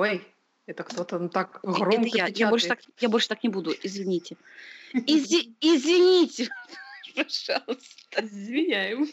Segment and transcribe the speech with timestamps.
[0.00, 0.26] Ой,
[0.64, 2.26] это кто-то так громко Это я.
[2.28, 4.38] Я больше так, я больше так не буду, извините.
[4.94, 6.48] Изи- извините,
[7.14, 8.24] пожалуйста.
[8.24, 9.08] Извиняем.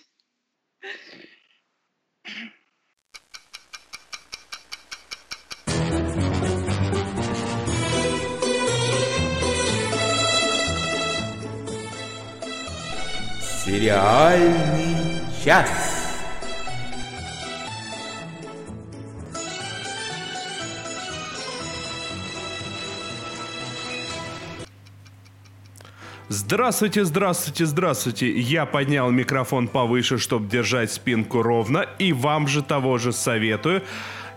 [13.65, 15.86] Сериальный час.
[26.29, 28.29] Здравствуйте, здравствуйте, здравствуйте.
[28.29, 33.81] Я поднял микрофон повыше, чтобы держать спинку ровно, и вам же того же советую.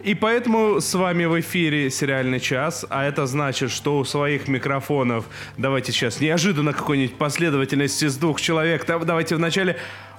[0.04, 5.24] И поэтому с вами в эфире «Сериальный час», а это значит, что у своих микрофонов,
[5.58, 9.76] давайте сейчас неожиданно какой-нибудь последовательности с двух человек, давайте вначале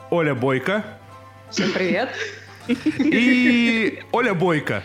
[0.09, 0.83] Оля Бойко
[1.49, 2.09] Всем привет.
[2.67, 4.83] и Оля Бойко.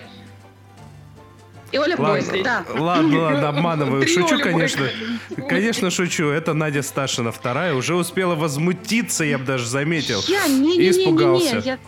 [1.76, 2.64] И Оля Ладно, Бойко, да.
[2.74, 4.08] ладно, ладно, обманываю.
[4.08, 4.88] Шучу, конечно.
[5.46, 6.28] Конечно, шучу.
[6.28, 7.74] Это Надя Сташина вторая.
[7.74, 10.22] Уже успела возмутиться, я бы даже заметил.
[10.26, 11.56] Я не, не, не, не, испугался.
[11.56, 11.78] не, я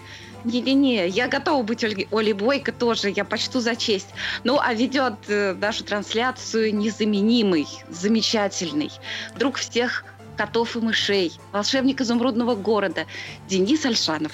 [0.44, 4.08] не-не-не, я готова быть Ольгой, Олей Бойко тоже, я почту за честь.
[4.44, 8.90] Ну, а ведет э, нашу трансляцию незаменимый, замечательный,
[9.38, 10.04] друг всех
[10.36, 13.06] котов и мышей, волшебник изумрудного города
[13.48, 14.32] Денис Альшанов.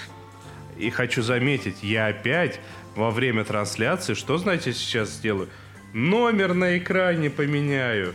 [0.77, 2.58] И хочу заметить, я опять
[2.97, 5.48] во время трансляции, что, знаете, сейчас сделаю?
[5.92, 8.14] Номер на экране поменяю.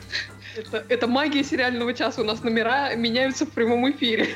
[0.55, 2.21] Это, это магия сериального часа.
[2.21, 4.29] У нас номера меняются в прямом эфире.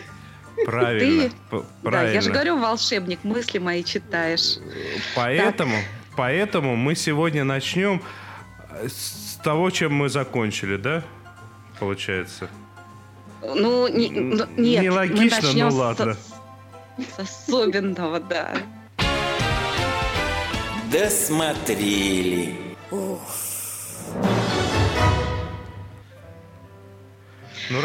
[0.66, 1.24] Правильно.
[1.24, 2.14] Ты- п- Да, Правильно.
[2.14, 4.58] я же говорю, волшебник, мысли мои читаешь.
[5.16, 5.76] Поэтому,
[6.16, 8.02] поэтому мы сегодня начнем
[8.72, 11.04] э, с того, чем мы закончили, да?
[11.80, 12.50] Получается.
[13.42, 16.18] Ну, не, ну, нет, нелогично, мы начнем ну с- ладно.
[17.18, 18.54] с особенного, да.
[20.94, 22.54] Досмотрели.
[22.92, 23.20] Ну,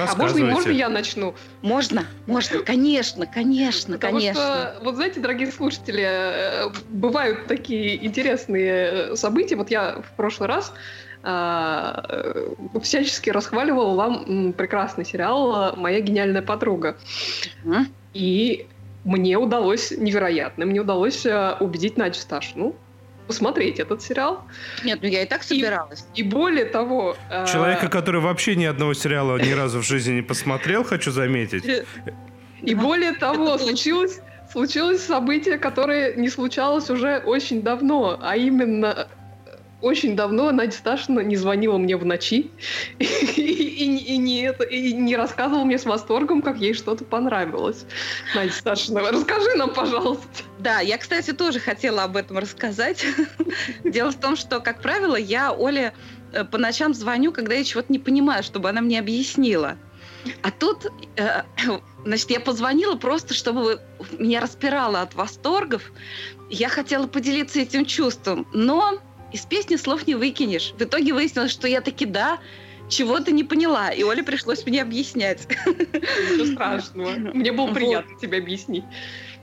[0.07, 1.35] А можно, можно я начну?
[1.63, 4.43] Можно, можно, конечно, конечно, Потому конечно.
[4.43, 8.73] что, вот знаете, дорогие слушатели, э, бывают такие интересные
[9.13, 9.57] э, события.
[9.57, 10.75] Вот я в прошлый раз
[11.23, 12.49] а, э,
[12.83, 16.99] всячески расхваливала вам прекрасный сериал «Моя гениальная подруга».
[17.65, 17.89] Мгм.
[18.13, 18.67] И
[19.05, 22.77] мне удалось, невероятно, мне удалось э, убедить Надю Сташину
[23.28, 24.43] посмотреть этот сериал.
[24.84, 26.06] Нет, ну я и так собиралась.
[26.16, 27.16] И более того...
[27.31, 31.65] э, Человека, который вообще ни одного сериала ни разу в жизни не посмотрел, хочу заметить.
[32.62, 39.06] И более того, случилось, случилось событие, которое не случалось уже очень давно, а именно э,
[39.81, 42.50] очень давно Надя Сташина не звонила мне в ночи
[42.99, 47.84] и, и- и не это, и не рассказывала мне с восторгом, как ей что-то понравилось.
[48.34, 50.27] Надя Сташина, расскажи нам, пожалуйста.
[50.59, 53.05] Да, я, кстати, тоже хотела об этом рассказать.
[53.84, 55.93] Дело в том, что, как правило, я Оле
[56.33, 59.77] э, по ночам звоню, когда я чего-то не понимаю, чтобы она мне объяснила.
[60.43, 60.87] А тут,
[61.17, 61.43] э,
[62.05, 63.81] значит, я позвонила просто, чтобы
[64.19, 65.93] меня распирало от восторгов.
[66.50, 68.99] Я хотела поделиться этим чувством, но
[69.33, 70.72] из песни слов не выкинешь.
[70.78, 72.39] В итоге выяснилось, что я таки да,
[72.89, 75.47] чего-то не поняла, и Оле пришлось мне объяснять.
[75.66, 77.11] Ничего страшного.
[77.34, 77.75] Мне было Вот.
[77.75, 78.84] приятно тебе объяснить.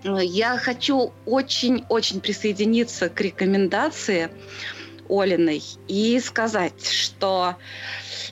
[0.04, 4.30] Я хочу очень-очень присоединиться к рекомендации
[5.10, 7.56] Олиной и сказать, что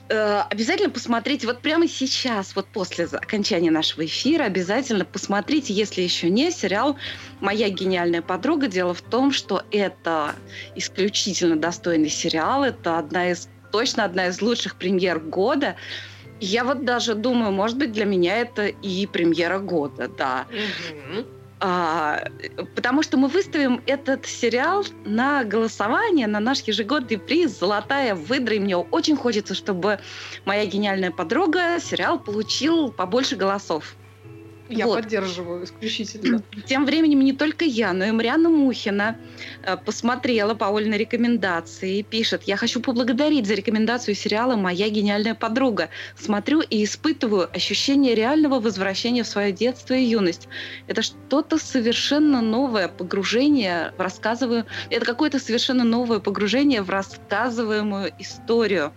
[0.08, 6.30] э, обязательно посмотрите, вот прямо сейчас, вот после окончания нашего эфира, обязательно посмотрите, если еще
[6.30, 6.96] не, сериал
[7.40, 8.66] «Моя гениальная подруга».
[8.66, 10.34] Дело в том, что это
[10.74, 15.76] исключительно достойный сериал, это одна из, точно одна из лучших премьер года.
[16.40, 20.46] Я вот даже думаю, может быть, для меня это и премьера года, да.
[21.66, 22.22] А,
[22.74, 28.56] потому что мы выставим этот сериал на голосование, на наш ежегодный приз «Золотая выдра».
[28.56, 29.98] И мне очень хочется, чтобы
[30.44, 33.96] моя гениальная подруга сериал получил побольше голосов.
[34.68, 35.02] Я Вот.
[35.02, 36.42] поддерживаю исключительно.
[36.66, 39.18] Тем временем не только я, но и Марианна Мухина
[39.62, 45.34] э, посмотрела по Ольной рекомендации и пишет, я хочу поблагодарить за рекомендацию сериала «Моя гениальная
[45.34, 45.90] подруга».
[46.16, 50.48] Смотрю и испытываю ощущение реального возвращения в свое детство и юность.
[50.86, 54.64] Это что-то совершенно новое погружение в рассказываю.
[54.88, 58.92] Это какое-то совершенно новое погружение в рассказываемую историю.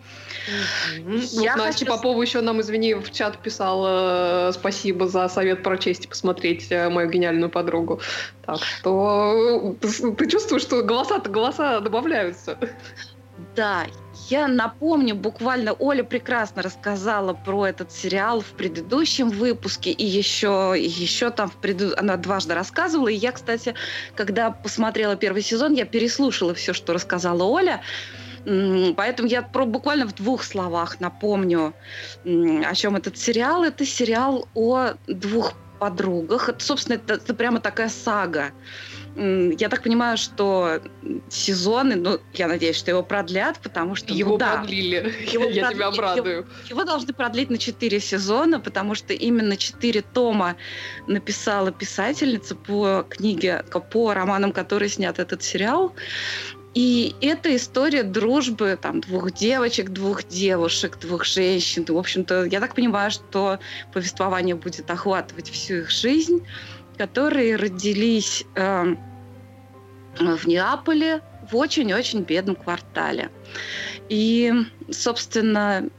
[0.98, 1.20] Мгм.
[1.42, 5.57] Я Вот Настя хочу- Попова еще нам, извини, в чат писала э, спасибо за совет
[5.64, 8.00] прочесть и посмотреть э, мою гениальную подругу.
[8.46, 12.58] Так что э, ты, чувствуешь, что голоса-то голоса добавляются.
[13.56, 13.86] Да,
[14.30, 21.30] я напомню, буквально Оля прекрасно рассказала про этот сериал в предыдущем выпуске, и еще, еще
[21.30, 21.94] там в преду...
[21.98, 23.10] она дважды рассказывала.
[23.10, 23.76] И я, кстати,
[24.16, 27.82] когда посмотрела первый сезон, я переслушала все, что рассказала Оля.
[28.46, 31.74] Поэтому я про, буквально в двух словах напомню,
[32.24, 33.64] о чем этот сериал.
[33.64, 36.50] Это сериал о двух подругах.
[36.50, 38.52] Это, собственно, это, это прямо такая сага.
[39.16, 40.80] Я так понимаю, что
[41.28, 44.14] сезоны, ну, я надеюсь, что его продлят, потому что...
[44.14, 45.12] Его ну, да, продлили.
[45.32, 45.76] Его я продли...
[45.76, 46.38] тебя обрадую.
[46.38, 50.56] Его, его должны продлить на 4 сезона, потому что именно 4 тома
[51.08, 55.96] написала писательница по книге, по романам, которые снят этот сериал.
[56.78, 61.84] И это история дружбы там, двух девочек, двух девушек, двух женщин.
[61.88, 63.58] В общем-то, я так понимаю, что
[63.94, 66.46] повествование будет охватывать всю их жизнь,
[66.96, 68.96] которые родились э,
[70.20, 71.22] в Неаполе
[71.52, 73.32] в очень-очень бедном квартале.
[74.08, 74.54] И,
[74.92, 75.90] собственно,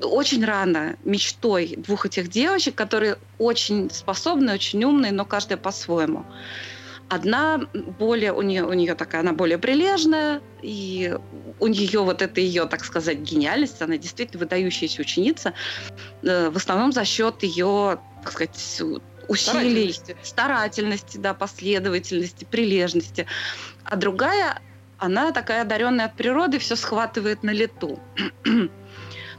[0.00, 6.24] очень рано мечтой двух этих девочек, которые очень способны, очень умные, но каждая по-своему.
[7.08, 7.58] Одна
[7.98, 11.16] более, у нее, у нее такая, она более прилежная, и
[11.58, 15.54] у нее вот это ее, так сказать, гениальность, она действительно выдающаяся ученица,
[16.22, 18.82] э, в основном за счет ее, так сказать,
[19.28, 20.16] усилий, старательности.
[20.22, 23.26] старательности, да, последовательности, прилежности.
[23.84, 24.60] А другая,
[24.98, 27.98] она такая одаренная от природы, все схватывает на лету.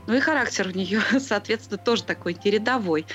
[0.09, 3.06] Ну и характер у нее, соответственно, тоже такой нерядовой.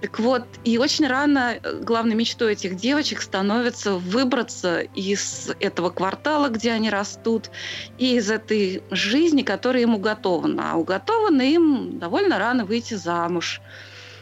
[0.00, 6.48] Так вот, и очень рано э, главной мечтой этих девочек становится выбраться из этого квартала,
[6.48, 7.50] где они растут,
[7.98, 10.72] и из этой жизни, которая им уготована.
[10.72, 13.60] А уготована им довольно рано выйти замуж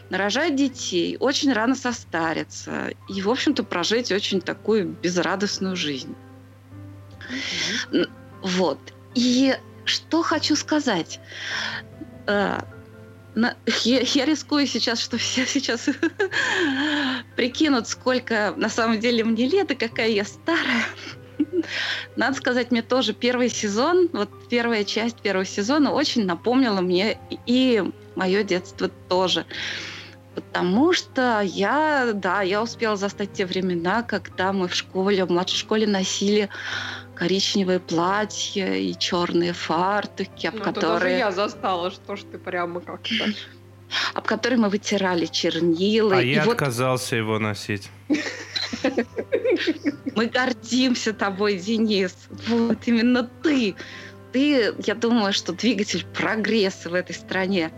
[0.09, 6.13] нарожать детей, очень рано состариться и, в общем-то, прожить очень такую безрадостную жизнь.
[7.93, 8.09] Mm-hmm.
[8.41, 8.77] Вот.
[9.15, 11.19] И что хочу сказать.
[12.27, 12.59] Э,
[13.35, 15.89] я, я рискую сейчас, что все сейчас
[17.35, 20.85] прикинут, сколько на самом деле мне лет и какая я старая.
[22.15, 27.83] Надо сказать, мне тоже первый сезон, вот первая часть первого сезона очень напомнила мне и
[28.15, 29.45] мое детство тоже.
[30.35, 35.59] Потому что я, да, я успела застать те времена, когда мы в школе, в младшей
[35.59, 36.49] школе носили
[37.23, 40.99] коричневые платья и черные фартуки, об ну, которые...
[40.99, 43.13] даже я застала, что ж ты прямо как-то...
[44.13, 46.17] Об которые мы вытирали чернила.
[46.17, 46.53] А и я вот...
[46.53, 47.89] отказался его носить.
[50.15, 52.15] Мы гордимся тобой, Денис.
[52.47, 53.75] Вот именно ты.
[54.31, 57.71] Ты, я думаю, что двигатель прогресса в этой стране.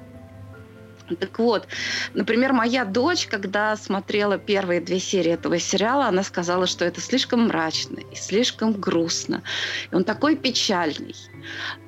[1.20, 1.68] Так вот,
[2.14, 7.48] например, моя дочь, когда смотрела первые две серии этого сериала, она сказала, что это слишком
[7.48, 9.44] мрачно и слишком грустно.
[9.92, 11.16] И он такой печальный.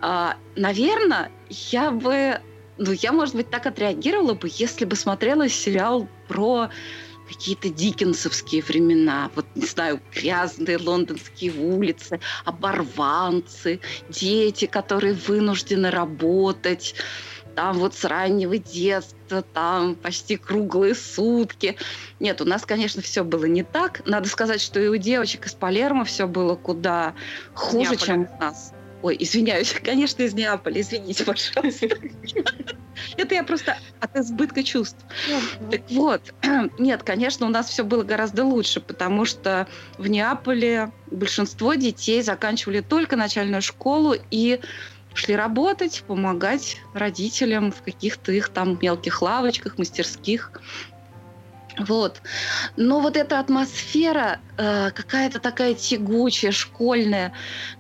[0.02, 2.40] А, наверное, я бы,
[2.78, 6.69] ну, я, может быть, так отреагировала бы, если бы смотрела сериал про
[7.28, 16.96] какие-то дикенсовские времена, вот, не знаю, грязные лондонские улицы, оборванцы, дети, которые вынуждены работать,
[17.57, 21.75] там вот с раннего детства, там почти круглые сутки.
[22.19, 24.06] Нет, у нас, конечно, все было не так.
[24.06, 27.15] Надо сказать, что и у девочек из Палермо все было куда
[27.56, 27.98] хуже, Неаполя.
[27.98, 28.74] чем у нас.
[29.01, 31.88] Ой, извиняюсь, конечно, из Неаполя, извините, пожалуйста.
[33.18, 35.04] Это я просто от избытка чувств.
[35.71, 36.21] Так вот,
[36.77, 39.68] нет, конечно, у нас все было гораздо лучше, потому что
[39.98, 44.59] в Неаполе большинство детей заканчивали только начальную школу и
[45.18, 50.52] шли работать, помогать родителям в каких-то их там мелких лавочках, мастерских.
[51.80, 52.21] Вот.
[52.76, 57.33] Но вот эта атмосфера э, какая-то такая тягучая, школьная,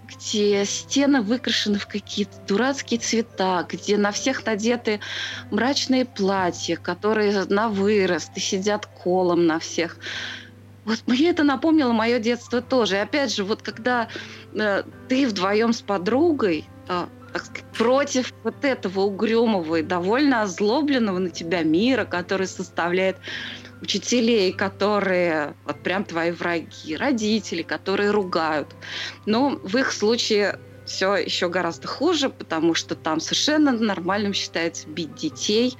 [0.05, 4.99] где стены выкрашены в какие-то дурацкие цвета, где на всех надеты
[5.49, 9.97] мрачные платья, которые на вырост и сидят колом на всех.
[10.85, 12.95] Вот мне это напомнило мое детство тоже.
[12.95, 14.07] И опять же, вот когда
[14.53, 17.07] э, ты вдвоем с подругой э,
[17.77, 23.17] против вот этого угрюмого и довольно озлобленного на тебя мира, который составляет
[23.81, 28.75] учителей, которые вот прям твои враги, родители, которые ругают.
[29.25, 35.15] Но в их случае все еще гораздо хуже, потому что там совершенно нормальным считается бить
[35.15, 35.77] детей.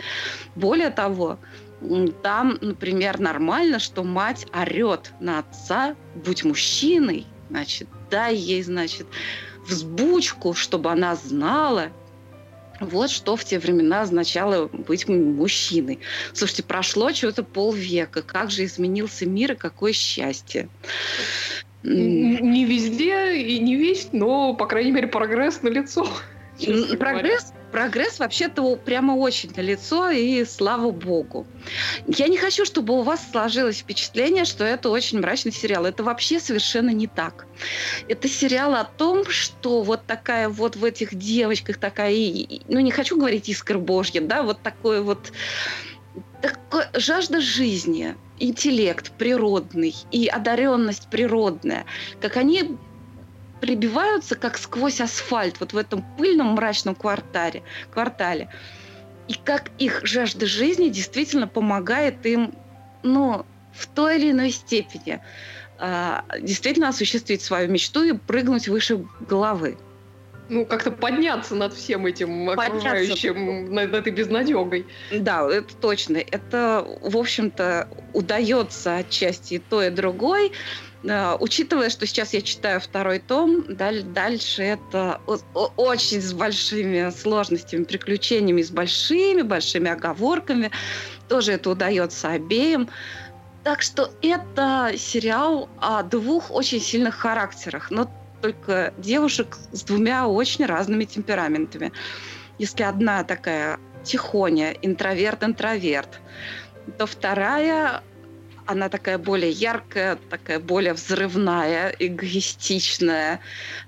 [0.56, 1.40] Более того,
[2.22, 9.08] там, например, нормально, что мать орет на отца, будь мужчиной, значит, дай ей, значит,
[9.68, 11.92] взбучку, чтобы она знала,
[12.80, 16.00] вот что в те времена означало быть мужчиной.
[16.34, 18.22] Слушайте, прошло чего-то полвека.
[18.22, 20.70] Как же изменился мир и какое счастье.
[21.84, 26.08] Не везде и не весь, но, по крайней мере, прогресс на лицо.
[27.00, 31.46] Прогресс, прогресс вообще-то прямо очень на лицо и слава богу.
[32.08, 35.86] Я не хочу, чтобы у вас сложилось впечатление, что это очень мрачный сериал.
[35.86, 37.46] Это вообще совершенно не так.
[38.08, 42.14] Это сериал о том, что вот такая вот в этих девочках такая,
[42.68, 45.32] ну не хочу говорить искра божья, да, вот такое вот
[46.42, 51.86] такое, жажда жизни, интеллект природный и одаренность природная,
[52.22, 52.78] как они
[53.62, 58.50] прибиваются как сквозь асфальт вот в этом пыльном мрачном квартале, квартале.
[59.28, 62.54] И как их жажда жизни действительно помогает им,
[63.04, 65.20] ну, в той или иной степени
[65.80, 69.78] э, действительно осуществить свою мечту и прыгнуть выше головы.
[70.50, 74.88] Ну, как-то подняться над всем этим окружающим, над этой безнадегой.
[75.12, 76.18] Да, это точно.
[76.18, 80.54] Это, в общем-то, удается отчасти и то, и другой.
[81.04, 87.84] Uh, учитывая, что сейчас я читаю второй том, даль- дальше это очень с большими сложностями,
[87.84, 90.72] приключениями, с большими-большими оговорками.
[91.30, 92.90] Тоже это удается обеим.
[93.64, 97.92] Так что это сериал о двух очень сильных характерах.
[97.92, 98.10] Но
[98.42, 101.92] только девушек с двумя очень разными темпераментами.
[102.58, 106.22] Если одна такая тихоня, интроверт-интроверт,
[106.98, 108.02] то вторая
[108.68, 113.40] она такая более яркая, такая более взрывная, эгоистичная.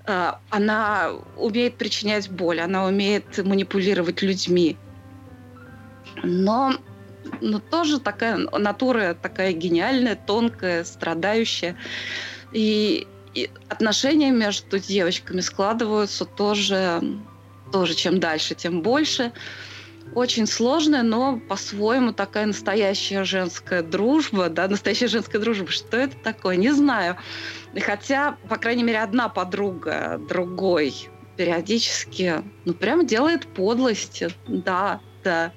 [0.06, 4.78] А, она умеет причинять боль, она умеет манипулировать людьми.
[6.24, 6.74] Но,
[7.42, 11.76] но тоже такая натура такая гениальная, тонкая, страдающая.
[12.52, 17.02] И и отношения между девочками складываются тоже,
[17.72, 19.32] тоже чем дальше, тем больше.
[20.16, 25.68] Очень сложная, но по-своему такая настоящая женская дружба, да, настоящая женская дружба.
[25.68, 26.56] Что это такое?
[26.56, 27.18] Не знаю.
[27.80, 34.30] Хотя, по крайней мере, одна подруга другой периодически, ну, прям делает подлости.
[34.48, 35.54] Да, да.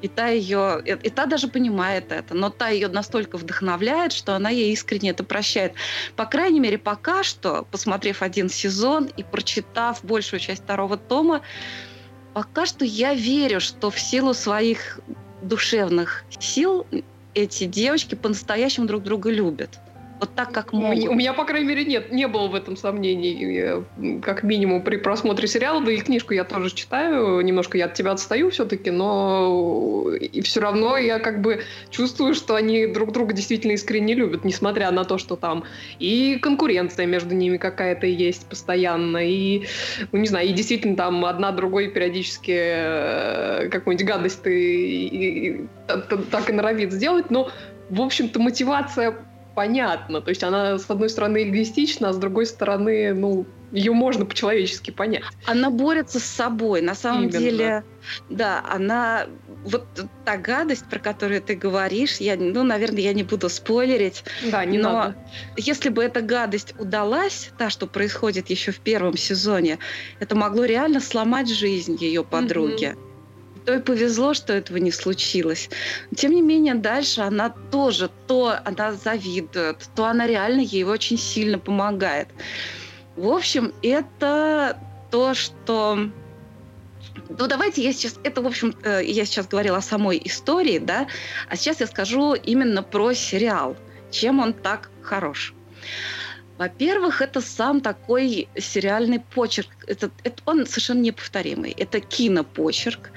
[0.00, 4.34] И та ее, и, и та даже понимает это, но та ее настолько вдохновляет, что
[4.34, 5.74] она ей искренне это прощает.
[6.16, 11.42] По крайней мере, пока что, посмотрев один сезон и прочитав большую часть второго тома,
[12.34, 15.00] пока что я верю, что в силу своих
[15.42, 16.86] душевных сил
[17.34, 19.78] эти девочки по-настоящему друг друга любят
[20.22, 21.08] вот так, как могут.
[21.08, 23.84] У меня, по крайней мере, нет, не было в этом сомнений,
[24.22, 28.12] как минимум при просмотре сериала, да и книжку я тоже читаю, немножко я от тебя
[28.12, 33.72] отстаю все-таки, но и все равно я как бы чувствую, что они друг друга действительно
[33.72, 35.64] искренне любят, несмотря на то, что там
[35.98, 39.66] и конкуренция между ними какая-то есть постоянно, и,
[40.12, 45.66] ну не знаю, и действительно там одна другой периодически э, какую-нибудь гадость ты и, и,
[46.30, 47.50] так и норовит сделать, но
[47.90, 49.16] в общем-то, мотивация
[49.54, 50.20] понятно.
[50.20, 54.90] То есть она, с одной стороны, эгоистична, а с другой стороны, ну, ее можно по-человечески
[54.90, 55.22] понять.
[55.46, 56.82] Она борется с собой.
[56.82, 57.38] На самом Именно.
[57.38, 57.84] деле,
[58.28, 59.26] да, она...
[59.64, 59.86] Вот
[60.24, 64.24] та гадость, про которую ты говоришь, я, ну, наверное, я не буду спойлерить.
[64.50, 65.16] Да, не но надо.
[65.56, 69.78] если бы эта гадость удалась, та, что происходит еще в первом сезоне,
[70.18, 72.86] это могло реально сломать жизнь ее подруги.
[72.86, 73.11] Mm-hmm
[73.64, 75.70] то и повезло, что этого не случилось.
[76.16, 81.58] Тем не менее, дальше она тоже, то она завидует, то она реально ей очень сильно
[81.58, 82.28] помогает.
[83.16, 84.78] В общем, это
[85.10, 86.08] то, что...
[87.28, 88.18] Ну, давайте я сейчас...
[88.24, 91.06] Это, в общем, я сейчас говорила о самой истории, да,
[91.48, 93.76] а сейчас я скажу именно про сериал.
[94.10, 95.54] Чем он так хорош.
[96.62, 99.68] Во-первых, это сам такой сериальный почерк.
[99.88, 101.72] Это, это, он совершенно неповторимый.
[101.72, 103.10] Это кинопочерк.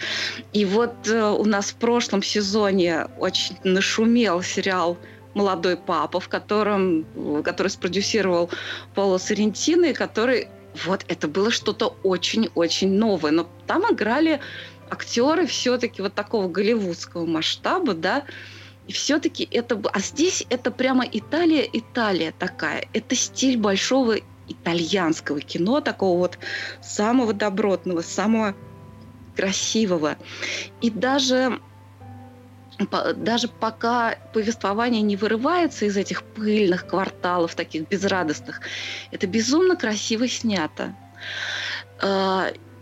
[0.52, 4.98] И вот э, у нас в прошлом сезоне очень нашумел сериал
[5.36, 7.06] «Молодой папа», в котором,
[7.44, 8.50] который спродюсировал
[8.96, 10.48] Пауло Соррентино, и который...
[10.84, 13.30] Вот это было что-то очень-очень новое.
[13.30, 14.40] Но там играли
[14.90, 18.24] актеры все-таки вот такого голливудского масштаба, да,
[18.88, 19.82] и все-таки это...
[19.92, 22.88] А здесь это прямо Италия, Италия такая.
[22.94, 26.38] Это стиль большого итальянского кино, такого вот
[26.82, 28.56] самого добротного, самого
[29.36, 30.18] красивого.
[30.82, 31.60] И даже
[33.16, 38.60] даже пока повествование не вырывается из этих пыльных кварталов, таких безрадостных,
[39.12, 40.94] это безумно красиво снято.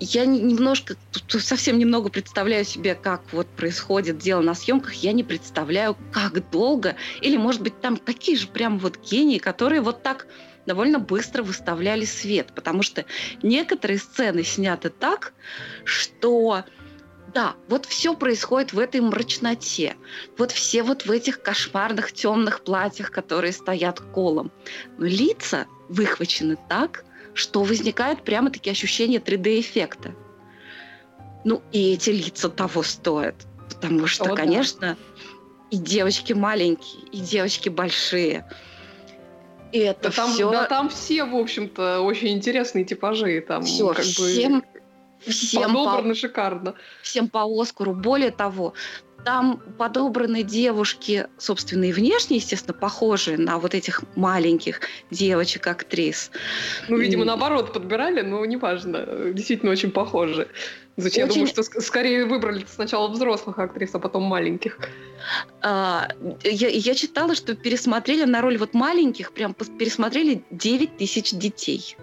[0.05, 0.97] Я немножко,
[1.29, 4.95] совсем немного представляю себе, как вот происходит дело на съемках.
[4.95, 6.97] Я не представляю, как долго.
[7.21, 10.27] Или, может быть, там такие же прям вот гении, которые вот так
[10.65, 12.51] довольно быстро выставляли свет.
[12.53, 13.05] Потому что
[13.43, 15.31] некоторые сцены сняты так,
[15.85, 16.65] что
[17.33, 19.95] Да, вот все происходит в этой мрачноте.
[20.37, 24.51] Вот все вот в этих кошмарных темных платьях, которые стоят колом.
[24.97, 30.13] Но лица выхвачены так, что возникает прямо такие ощущения 3D-эффекта.
[31.43, 33.35] Ну, и эти лица того стоят.
[33.67, 35.25] Потому что, О, конечно, да.
[35.71, 38.47] и девочки маленькие, и девочки большие.
[39.71, 40.51] И это да там, все...
[40.51, 43.41] Да там все, в общем-то, очень интересные типажи.
[43.41, 44.65] Там все, как всем, бы
[45.31, 46.73] всем подобрано по, шикарно.
[47.01, 47.93] Всем по Оскару.
[47.93, 48.73] Более того,
[49.23, 56.31] там подобраны девушки, собственно, и внешне, естественно, похожие на вот этих маленьких девочек-актрис.
[56.89, 59.05] Ну, видимо, наоборот подбирали, но неважно.
[59.33, 60.47] Действительно очень похожи.
[60.95, 61.27] Зачем?
[61.27, 61.41] Очень...
[61.41, 64.77] Я думаю, что скорее выбрали сначала взрослых актрис, а потом маленьких.
[65.61, 66.07] А,
[66.43, 71.97] я, я читала, что пересмотрели на роль вот маленьких, прям пересмотрели 9 тысяч детей.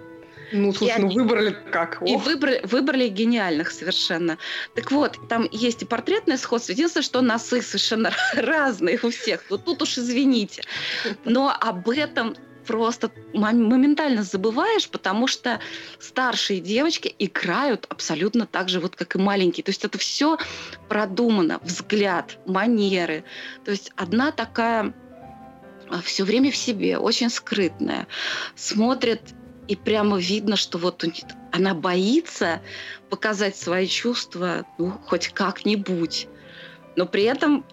[0.52, 1.98] Ну, слушай, и ну выбрали как?
[2.00, 2.08] Ох.
[2.08, 4.38] И выбрали, выбрали гениальных совершенно.
[4.74, 6.72] Так вот, там есть и портретное сходство.
[6.72, 9.44] Единственное, что носы совершенно разные у всех.
[9.50, 10.62] Вот тут уж извините.
[11.24, 15.60] Но об этом просто моментально забываешь, потому что
[15.98, 19.64] старшие девочки играют абсолютно так же, вот как и маленькие.
[19.64, 20.38] То есть это все
[20.88, 23.24] продумано, взгляд, манеры.
[23.64, 24.94] То есть одна такая
[25.88, 28.06] а, все время в себе, очень скрытная,
[28.54, 29.20] смотрит
[29.70, 31.04] и прямо видно, что вот
[31.52, 32.60] она боится
[33.08, 36.26] показать свои чувства, ну, хоть как-нибудь.
[36.96, 37.64] Но при этом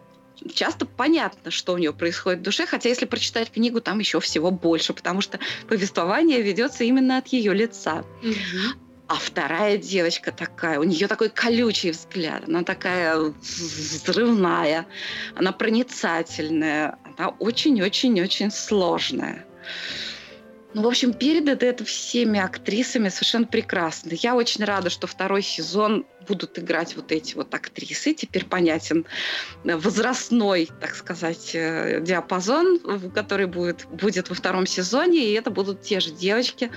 [0.53, 4.51] часто понятно, что у нее происходит в душе, хотя если прочитать книгу, там еще всего
[4.51, 8.05] больше, потому что повествование ведется именно от ее лица.
[8.21, 8.77] Угу.
[9.07, 14.85] А вторая девочка такая, у нее такой колючий взгляд, она такая взрывная,
[15.35, 19.47] она проницательная, она очень-очень-очень сложная.
[20.77, 24.11] Ну, в общем, передано это всеми актрисами совершенно прекрасно.
[24.11, 28.13] Я очень рада, что второй сезон будут играть вот эти вот актрисы.
[28.13, 29.07] Теперь понятен
[29.63, 35.99] возрастной, так сказать, э, диапазон, который будет, будет во втором сезоне, и это будут те
[35.99, 36.69] же девочки.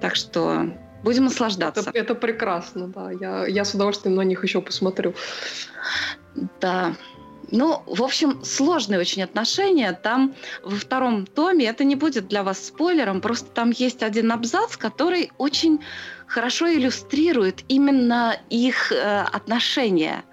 [0.00, 1.88] Так что будем наслаждаться.
[1.88, 3.12] Это, это прекрасно, да.
[3.12, 5.14] Я, я с удовольствием на них еще посмотрю.
[6.60, 6.96] Да.
[7.52, 9.92] Ну, в общем, сложные очень отношения.
[9.92, 14.76] Там во втором томе, это не будет для вас спойлером, просто там есть один абзац,
[14.78, 15.80] который очень
[16.26, 20.24] хорошо иллюстрирует именно их э, отношения.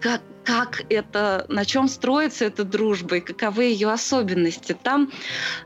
[0.00, 4.74] Как, как это, на чем строится эта дружба и каковы ее особенности.
[4.82, 5.12] Там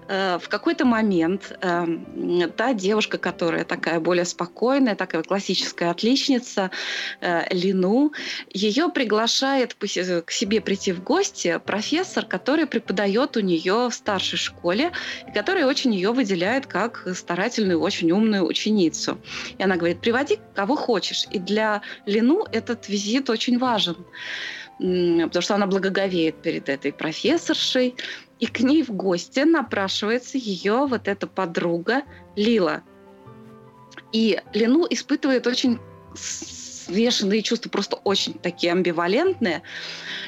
[0.09, 6.73] э, в какой-то момент э, та девушка, которая такая более спокойная, такая классическая отличница,
[7.21, 8.13] э, Лину,
[8.53, 14.91] ее приглашает к себе прийти в гости профессор, который преподает у нее в старшей школе,
[15.29, 19.21] и который очень ее выделяет как старательную, очень умную ученицу.
[19.59, 21.29] И она говорит, приводи кого хочешь.
[21.31, 23.97] И для Лину этот визит очень важен
[24.83, 27.95] потому что она благоговеет перед этой профессоршей,
[28.41, 32.03] и к ней в гости напрашивается ее вот эта подруга
[32.35, 32.83] Лила.
[34.13, 35.79] И Лину испытывает очень
[36.15, 39.63] смешанные чувства, просто очень такие амбивалентные.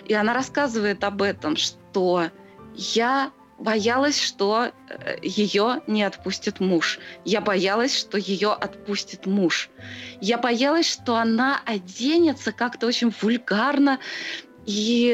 [0.07, 2.31] И она рассказывает об этом, что
[2.77, 6.99] я боялась, что э, ее не отпустит муж.
[7.25, 9.71] Я боялась, что ее отпустит муж.
[10.21, 13.99] Я боялась, что она оденется как-то очень вульгарно
[14.67, 15.13] и,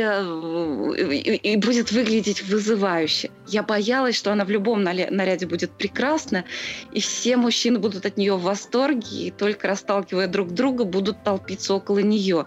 [0.98, 3.30] и, и будет выглядеть вызывающе.
[3.48, 6.44] Я боялась, что она в любом наряде будет прекрасна,
[6.92, 11.74] и все мужчины будут от нее в восторге, и только расталкивая друг друга, будут толпиться
[11.74, 12.46] около нее.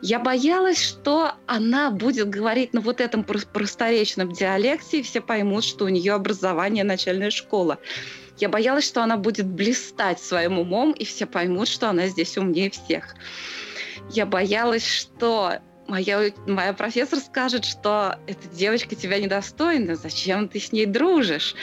[0.00, 5.84] Я боялась, что она будет говорить на вот этом просторечном диалекте, и все поймут, что
[5.84, 7.78] у нее образование начальная школа.
[8.38, 12.70] Я боялась, что она будет блистать своим умом, и все поймут, что она здесь умнее
[12.70, 13.14] всех.
[14.10, 15.60] Я боялась, что
[15.92, 21.54] моя, моя профессор скажет, что эта девочка тебя недостойна, зачем ты с ней дружишь?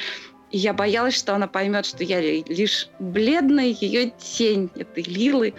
[0.52, 5.56] И я боялась, что она поймет, что я лишь бледная ее тень этой Лилы,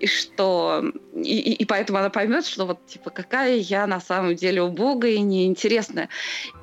[0.00, 4.34] и что и, и, и поэтому она поймет, что вот типа какая я на самом
[4.34, 6.08] деле убогая и неинтересная.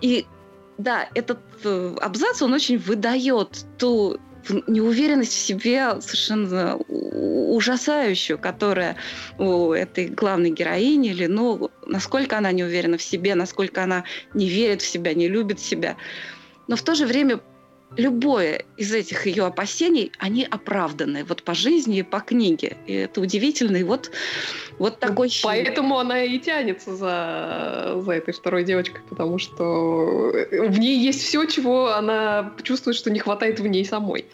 [0.01, 0.25] И
[0.77, 4.19] да, этот э, абзац, он очень выдает ту
[4.67, 8.95] неуверенность в себе совершенно ужасающую, которая
[9.37, 14.49] у этой главной героини, или, ну, насколько она не уверена в себе, насколько она не
[14.49, 15.97] верит в себя, не любит себя.
[16.67, 17.39] Но в то же время
[17.95, 22.77] любое из этих ее опасений, они оправданы вот по жизни и по книге.
[22.85, 23.77] И это удивительно.
[23.77, 24.11] И вот,
[24.77, 25.31] вот ну, такой...
[25.43, 31.45] Поэтому она и тянется за, за этой второй девочкой, потому что в ней есть все,
[31.45, 34.25] чего она чувствует, что не хватает в ней самой.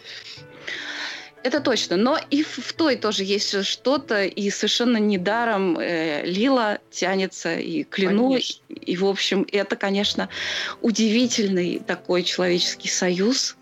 [1.44, 1.98] Это точно.
[1.98, 7.84] Но и в, в той тоже есть что-то, и совершенно недаром э, Лила тянется и
[7.84, 8.38] кляну.
[8.38, 10.30] И, и, в общем, это, конечно,
[10.82, 13.58] удивительный такой человеческий союз,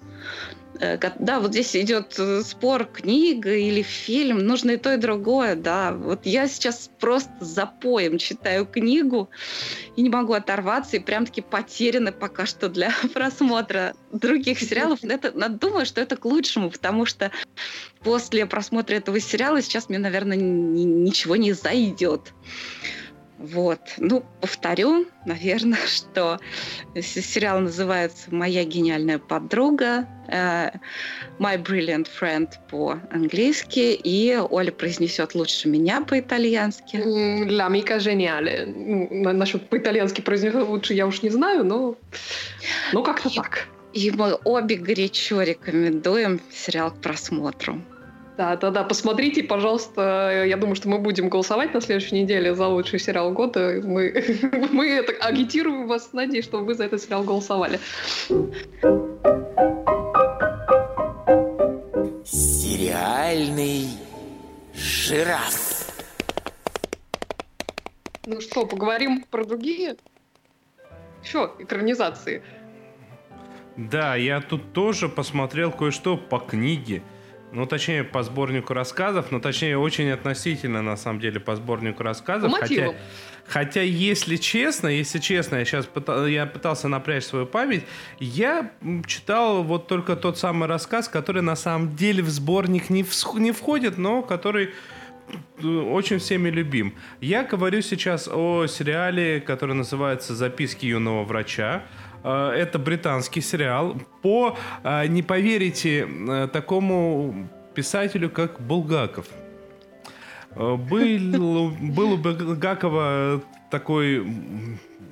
[1.20, 5.94] да, вот здесь идет э, спор, книга или фильм, нужно и то, и другое, да.
[5.94, 9.30] Вот я сейчас просто запоем читаю книгу
[9.96, 15.04] и не могу оторваться, и прям-таки потеряна пока что для просмотра других сериалов.
[15.04, 17.32] Это, думаю, что это к лучшему, потому что
[18.04, 22.34] после просмотра этого сериала сейчас мне, наверное, ничего не зайдет.
[23.42, 23.80] Вот.
[23.98, 26.40] Ну, повторю, наверное, что
[26.96, 30.70] сериал называется «Моя гениальная подруга», э,
[31.40, 36.98] «My Brilliant Friend» по-английски, и Оля произнесет лучше меня по-итальянски.
[37.46, 38.66] Для Мика geniale.
[39.34, 41.96] Насчет по-итальянски произнесет лучше я уж не знаю, но,
[42.94, 43.68] но как-то так.
[43.94, 47.82] И мы обе горячо рекомендуем сериал к просмотру.
[48.42, 50.44] Да, да, да, посмотрите, пожалуйста.
[50.48, 53.80] Я думаю, что мы будем голосовать на следующей неделе за лучший сериал года.
[53.84, 54.12] Мы,
[54.72, 57.80] мы это, агитируем вас, надеюсь, что вы за этот сериал голосовали.
[62.26, 63.90] Сериальный
[64.74, 65.94] жираф.
[68.26, 69.98] Ну что, поговорим про другие?
[71.24, 72.42] Еще экранизации.
[73.78, 77.04] Да, я тут тоже посмотрел кое-что по книге.
[77.54, 82.50] Ну, точнее, по сборнику рассказов, но точнее, очень относительно, на самом деле, по сборнику рассказов.
[82.52, 82.94] По хотя,
[83.46, 87.84] хотя, если честно, если честно, я сейчас пытал, я пытался напрячь свою память,
[88.20, 88.72] я
[89.06, 93.52] читал вот только тот самый рассказ, который на самом деле в сборник не, в, не
[93.52, 94.70] входит, но который
[95.62, 96.96] э, очень всеми любим.
[97.20, 101.84] Я говорю сейчас о сериале, который называется «Записки юного врача».
[102.24, 109.28] Э, это британский сериал по, э, не поверите, э, такому писателю, как Булгаков.
[110.56, 114.28] Был, был у Булгакова такой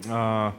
[0.10, 0.54] а,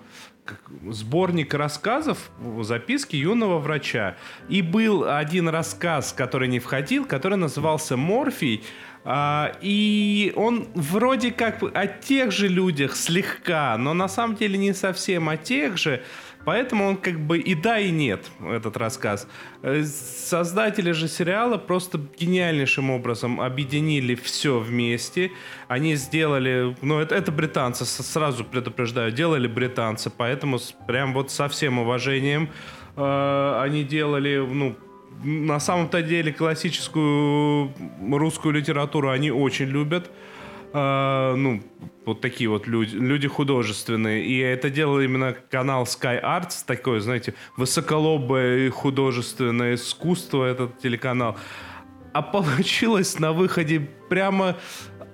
[0.89, 2.31] сборник рассказов,
[2.63, 4.17] записки юного врача.
[4.49, 8.65] И был один рассказ, который не входил, который назывался «Морфий»,
[9.03, 14.75] а, и он вроде как о тех же людях слегка, но на самом деле не
[14.75, 16.03] совсем о тех же.
[16.45, 19.29] Поэтому он как бы и да, и нет, этот рассказ.
[19.63, 25.33] Э, создатели же сериала просто гениальнейшим образом объединили все вместе.
[25.69, 31.79] Они сделали, ну это, это британцы, сразу предупреждаю, делали британцы, поэтому прям вот со всем
[31.79, 32.51] уважением
[32.97, 34.77] э, они делали, ну,
[35.23, 37.73] на самом-то деле классическую
[38.11, 40.11] русскую литературу они очень любят.
[40.73, 41.61] Uh, ну,
[42.05, 44.25] вот такие вот люди, люди художественные.
[44.25, 51.37] И это делал именно канал Sky Arts, такой, знаете, высоколобое художественное искусство, этот телеканал.
[52.13, 54.57] А получилось на выходе прямо,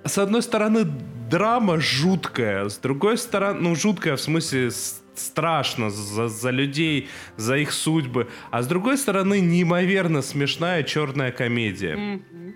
[0.05, 0.85] с одной стороны,
[1.29, 4.71] драма жуткая, с другой стороны, ну, жуткая в смысле
[5.15, 11.95] страшно за, за людей, за их судьбы, а с другой стороны, неимоверно смешная черная комедия.
[11.95, 12.53] Mm-hmm.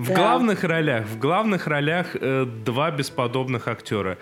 [0.00, 0.14] В да.
[0.14, 4.16] главных ролях, в главных ролях э, два бесподобных актера.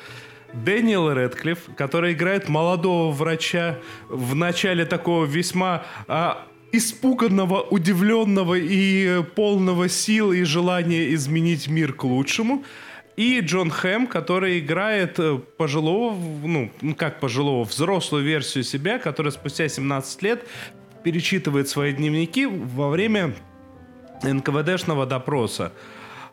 [0.52, 9.88] Дэниел Редклифф, который играет молодого врача в начале такого весьма а, испуганного, удивленного и полного
[9.88, 12.64] сил и желания изменить мир к лучшему.
[13.16, 19.30] И Джон Хэм, который играет э, пожилого, ну, ну, как пожилого, взрослую версию себя, который
[19.30, 20.44] спустя 17 лет
[21.04, 23.32] перечитывает свои дневники во время
[24.22, 25.72] НКВДшного допроса.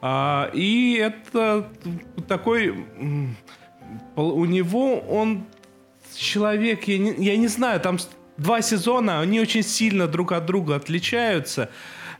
[0.02, 1.67] А, и это
[2.28, 2.86] такой...
[4.15, 5.45] У него он
[6.15, 7.98] человек, я не, я не знаю, там
[8.38, 11.69] два сезона, они очень сильно друг от друга отличаются.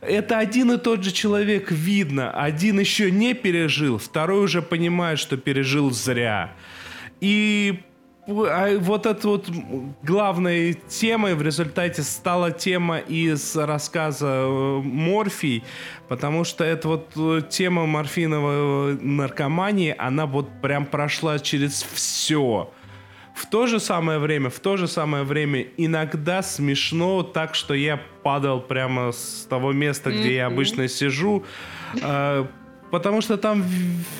[0.00, 2.30] Это один и тот же человек видно.
[2.30, 6.52] Один еще не пережил, второй уже понимает, что пережил зря.
[7.20, 7.82] И
[8.26, 9.48] вот эта вот
[10.02, 15.62] главной темой в результате стала тема из рассказа э, «Морфий»,
[16.08, 22.70] потому что эта вот э, тема морфиновой наркомании, она вот прям прошла через все.
[23.34, 28.00] В то же самое время, в то же самое время иногда смешно так, что я
[28.22, 30.36] падал прямо с того места, где mm-hmm.
[30.36, 31.44] я обычно сижу,
[32.02, 32.46] э,
[32.96, 33.62] потому что там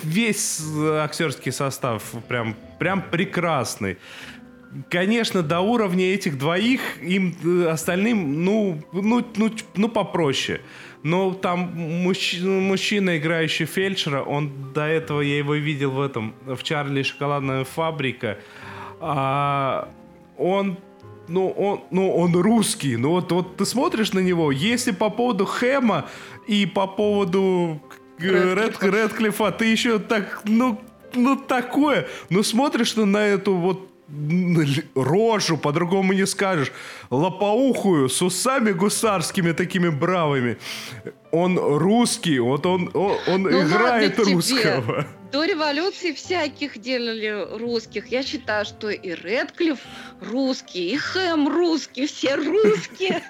[0.03, 3.97] весь актерский состав прям, прям прекрасный.
[4.91, 10.61] Конечно, до уровня этих двоих им э, остальным, ну, ну, ну, ну попроще.
[11.03, 11.73] Но там
[12.05, 17.65] мужч, мужчина, играющий фельдшера, он до этого, я его видел в этом, в Чарли шоколадная
[17.65, 18.37] фабрика,
[19.01, 19.89] а,
[20.37, 20.77] он
[21.29, 22.97] ну, он, ну, он русский.
[22.97, 26.07] Ну, вот, вот ты смотришь на него, если по поводу Хэма
[26.47, 27.81] и по поводу
[28.19, 30.81] Ред, Редклифа, ты еще так, ну,
[31.15, 32.07] ну, такое.
[32.31, 33.91] Ну, смотришь ты на эту вот
[34.95, 36.73] рожу, по-другому не скажешь,
[37.11, 40.59] лопоухую, с усами гусарскими такими бравыми.
[41.33, 45.03] Он русский, вот он, он, он ну играет русского.
[45.03, 48.09] Тебе до революции всяких делали русских.
[48.09, 49.79] Я считаю, что и Редклифф
[50.21, 53.23] русский, и Хэм русский, все русские.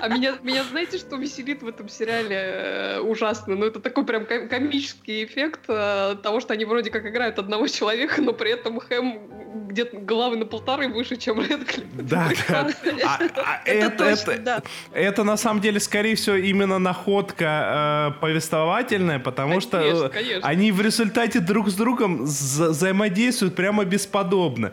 [0.00, 3.54] А меня, меня знаете, что веселит в этом сериале э, ужасно?
[3.56, 8.20] Ну, это такой прям комический эффект э, того, что они вроде как играют одного человека,
[8.20, 11.86] но при этом Хэм где-то головы на полторы выше, чем Редклифф.
[11.94, 12.68] Да, да.
[13.04, 14.62] А, а это, это, это,
[14.92, 20.48] это на самом деле, скорее всего, именно находка э, повествовательная, потому конечно, что конечно.
[20.48, 24.72] они в результате друг с другом взаимодействуют прямо бесподобно.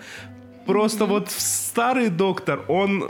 [0.65, 1.07] Просто mm-hmm.
[1.07, 3.09] вот старый доктор, он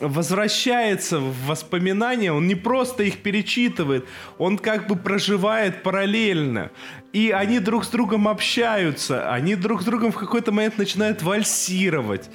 [0.00, 4.04] возвращается в воспоминания, он не просто их перечитывает,
[4.36, 6.70] он как бы проживает параллельно.
[7.18, 12.30] И они друг с другом общаются, они друг с другом в какой-то момент начинают вальсировать.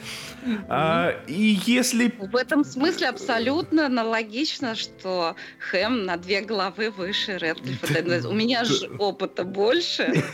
[0.46, 0.65] Mm-hmm.
[0.67, 2.13] А, и если...
[2.19, 5.38] В этом смысле абсолютно аналогично, что
[5.72, 8.28] Хэм на две головы выше Рэдклиффа.
[8.28, 10.22] У меня же опыта больше.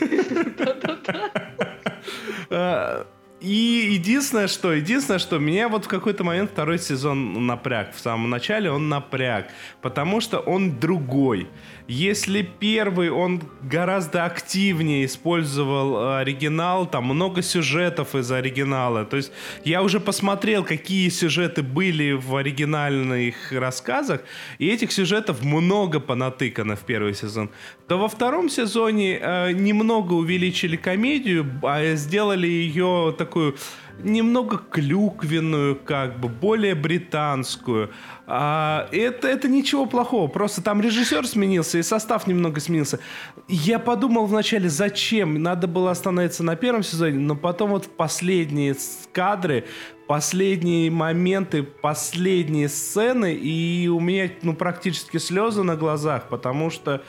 [2.52, 3.06] А,
[3.40, 7.94] и единственное, что, единственное, что меня вот в какой-то момент второй сезон напряг.
[7.94, 11.48] В самом начале он напряг, потому что он другой.
[11.90, 19.04] Если первый, он гораздо активнее использовал э, оригинал, там много сюжетов из оригинала.
[19.04, 19.32] То есть
[19.64, 24.20] я уже посмотрел, какие сюжеты были в оригинальных рассказах,
[24.58, 27.50] и этих сюжетов много понатыкано в первый сезон.
[27.88, 33.56] То во втором сезоне э, немного увеличили комедию, а сделали ее такую
[34.02, 37.90] немного клюквенную, как бы, более британскую.
[38.32, 43.00] А, это, это ничего плохого, просто там режиссер сменился и состав немного сменился.
[43.48, 45.42] Я подумал вначале, зачем?
[45.42, 48.76] Надо было остановиться на первом сезоне, но потом вот последние
[49.10, 49.64] кадры,
[50.06, 57.02] последние моменты, последние сцены, и у меня ну, практически слезы на глазах, потому что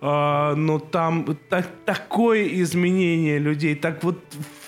[0.00, 4.18] Uh, ну там так, такое изменение людей, так вот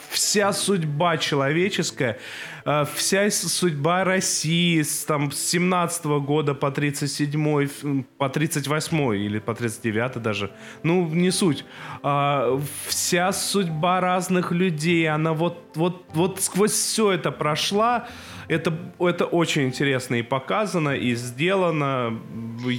[0.08, 2.18] вся судьба человеческая,
[2.64, 9.54] э, вся судьба России с, там, с 17 года по 37 по 38 или по
[9.54, 10.50] 39 даже,
[10.82, 11.64] ну, не суть.
[12.02, 18.06] А, вся судьба разных людей, она вот, вот, вот сквозь все это прошла,
[18.48, 22.20] это, это очень интересно и показано, и сделано.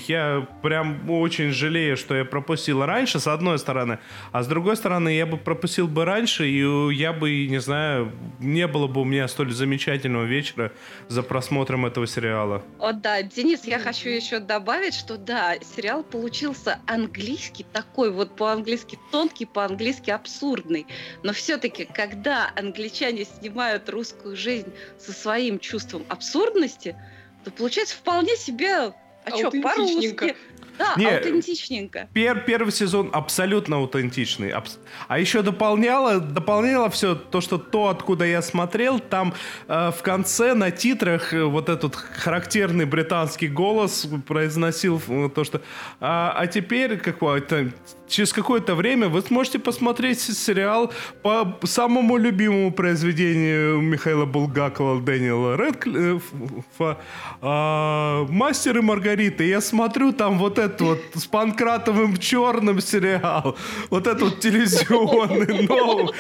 [0.07, 3.99] Я прям очень жалею, что я пропустил раньше, с одной стороны.
[4.31, 8.67] А с другой стороны, я бы пропустил бы раньше, и я бы, не знаю, не
[8.67, 10.71] было бы у меня столь замечательного вечера
[11.07, 12.63] за просмотром этого сериала.
[12.79, 18.97] О, да, Денис, я хочу еще добавить, что да, сериал получился английский такой, вот по-английски
[19.11, 20.85] тонкий, по-английски абсурдный.
[21.23, 26.95] Но все-таки, когда англичане снимают русскую жизнь со своим чувством абсурдности,
[27.43, 28.93] то получается вполне себе
[29.25, 30.35] а что, по-русски.
[30.77, 32.09] Да, Не, аутентичненько.
[32.13, 34.49] Пер, первый сезон абсолютно аутентичный.
[34.49, 34.77] Абс...
[35.07, 39.33] А еще дополняло, дополняло все то, что то, откуда я смотрел, там
[39.67, 45.61] э, в конце на титрах э, вот этот характерный британский голос произносил э, то, что...
[45.99, 47.71] А, а теперь какое-то
[48.07, 56.99] через какое-то время вы сможете посмотреть сериал по самому любимому произведению Михаила Булгакова, Дэниела Редклифа
[57.41, 59.43] э, «Мастер и Маргарита».
[59.43, 63.57] Я смотрю там вот этот вот с Панкратовым черным сериал,
[63.89, 66.11] вот этот вот телевизионный, но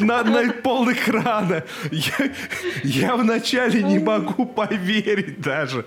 [0.00, 1.64] на, на пол экрана.
[1.90, 2.30] Я,
[2.82, 5.84] я вначале не могу поверить даже.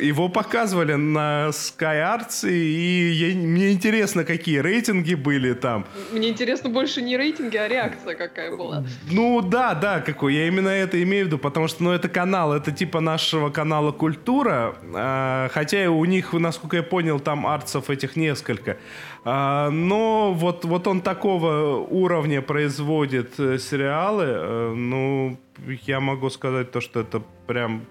[0.00, 5.86] Его показывали на Sky Arts, и я, мне интересно, какие рейтинги были там.
[6.12, 8.84] Мне интересно больше не рейтинги, а реакция какая была.
[9.10, 10.34] Ну да, да, какой.
[10.34, 13.92] Я именно это имею в виду, потому что ну, это канал, это типа нашего канала
[13.92, 18.76] «Культура», а, хотя у них, насколько я понял, там арцев этих несколько.
[19.24, 25.38] А, но вот, вот он такого уровня производит э, сериалы, э, ну,
[25.86, 27.86] я могу сказать то, что это прям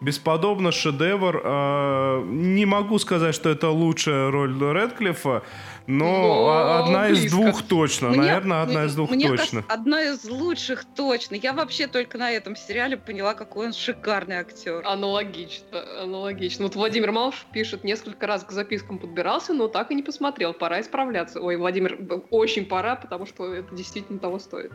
[0.00, 1.40] бесподобно, шедевр.
[1.44, 5.42] А, не могу сказать, что это лучшая роль Редклиффа,
[5.86, 7.26] но, но одна близко.
[7.26, 8.08] из двух точно.
[8.08, 9.62] Мне, Наверное, одна из двух мне точно.
[9.62, 11.34] Кажется, одна из лучших точно.
[11.34, 14.82] Я вообще только на этом сериале поняла, какой он шикарный актер.
[14.86, 16.64] Аналогично, аналогично.
[16.64, 20.54] Вот Владимир Малш пишет, несколько раз к запискам подбирался, но так и не посмотрел.
[20.54, 21.40] Пора исправляться.
[21.40, 21.98] Ой, Владимир,
[22.30, 24.72] очень пора, потому что это действительно того стоит.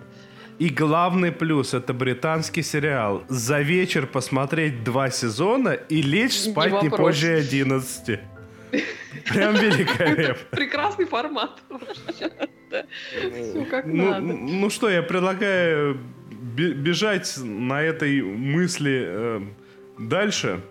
[0.60, 3.24] И главный плюс это британский сериал.
[3.30, 8.20] За вечер посмотреть два сезона и лечь спать не, не позже 11.
[9.30, 10.36] Прям великолепно.
[10.52, 11.62] Прекрасный формат.
[12.12, 14.22] Все как ну, надо.
[14.22, 15.98] Ну что, я предлагаю
[16.30, 19.42] бежать на этой мысли э,
[19.98, 20.62] дальше.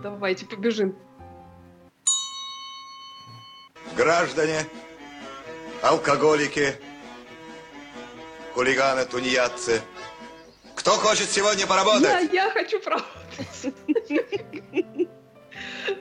[0.00, 0.94] Давайте побежим.
[3.96, 4.60] Граждане,
[5.82, 6.76] алкоголики,
[8.54, 9.80] хулиганы, тунеядцы.
[10.74, 12.32] Кто хочет сегодня поработать?
[12.32, 13.08] Я, я хочу поработать.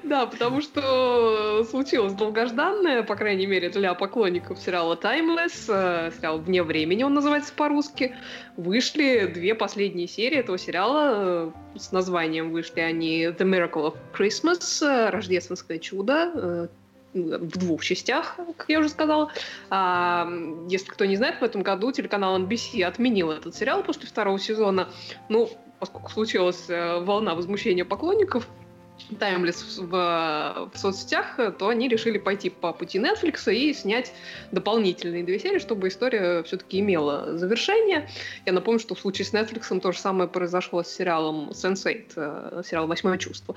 [0.04, 6.64] Да, потому что случилось долгожданное, по крайней мере, для поклонников сериала Timeless, э, сериал «Вне
[6.64, 8.16] времени» он называется по-русски,
[8.58, 14.86] вышли две последние серии этого сериала, э, с названием вышли они «The Miracle of Christmas»,
[14.86, 16.70] э, «Рождественское чудо»,
[17.14, 19.32] в двух частях, как я уже сказала.
[19.70, 20.30] А,
[20.70, 24.90] если кто не знает, в этом году телеканал NBC отменил этот сериал после второго сезона.
[25.30, 28.48] Ну, поскольку случилась волна возмущения поклонников,
[29.20, 34.14] Таймлес в, в соцсетях, то они решили пойти по пути Netflix и снять
[34.52, 38.10] дополнительные две серии, чтобы история все-таки имела завершение.
[38.46, 42.62] Я напомню, что в случае с Netflix то же самое произошло с сериалом Sense8, э,
[42.66, 43.56] сериал «Восьмое чувство».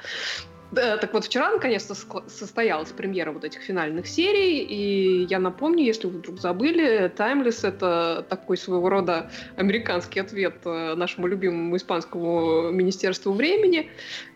[0.74, 1.94] Да, так вот, вчера наконец-то
[2.26, 8.26] состоялась премьера вот этих финальных серий, и я напомню, если вы вдруг забыли, Timeless— это
[8.28, 13.88] такой своего рода американский ответ э, нашему любимому испанскому Министерству времени.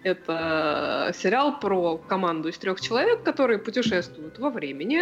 [0.05, 5.01] Это сериал про команду из трех человек, которые путешествуют во времени.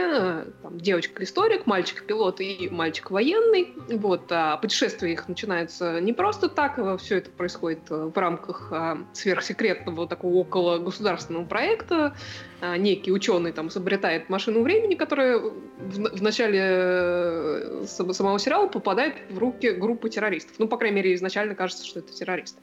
[0.62, 3.74] Там девочка-историк, мальчик-пилот и мальчик военный.
[3.90, 4.24] Вот.
[4.30, 8.72] А путешествие их начинается не просто так, все это происходит в рамках
[9.12, 12.14] сверхсекретного такого около государственного проекта,
[12.60, 19.38] а, некий ученый там изобретает машину времени, которая в, начале э, самого сериала попадает в
[19.38, 20.54] руки группы террористов.
[20.58, 22.58] Ну, по крайней мере, изначально кажется, что это террористы.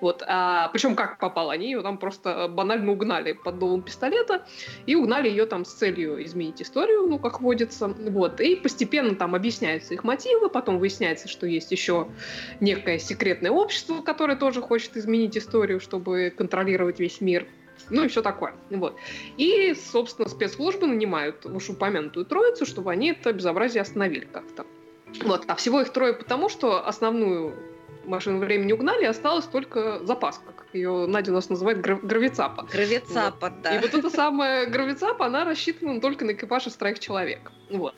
[0.00, 0.22] Вот.
[0.26, 1.50] А, причем как попал?
[1.50, 4.46] Они ее там просто банально угнали под дулом пистолета
[4.86, 7.88] и угнали ее там с целью изменить историю, ну, как водится.
[7.88, 8.40] Вот.
[8.40, 12.08] И постепенно там объясняются их мотивы, потом выясняется, что есть еще
[12.60, 17.46] некое секретное общество, которое тоже хочет изменить историю, чтобы контролировать весь мир
[17.90, 18.54] ну и все такое.
[18.70, 18.96] Вот.
[19.36, 24.66] И, собственно, спецслужбы нанимают уж упомянутую троицу, чтобы они это безобразие остановили как-то.
[25.22, 25.44] Вот.
[25.46, 27.54] А всего их трое потому, что основную
[28.06, 32.66] машину времени угнали, осталась только запаска, как ее Надя у нас называет гра- гравицапа.
[32.70, 33.62] Гравицапа, вот.
[33.62, 33.76] да.
[33.76, 37.52] И вот эта самая гравицапа, она рассчитана только на экипаж из троих человек.
[37.70, 37.94] Вот.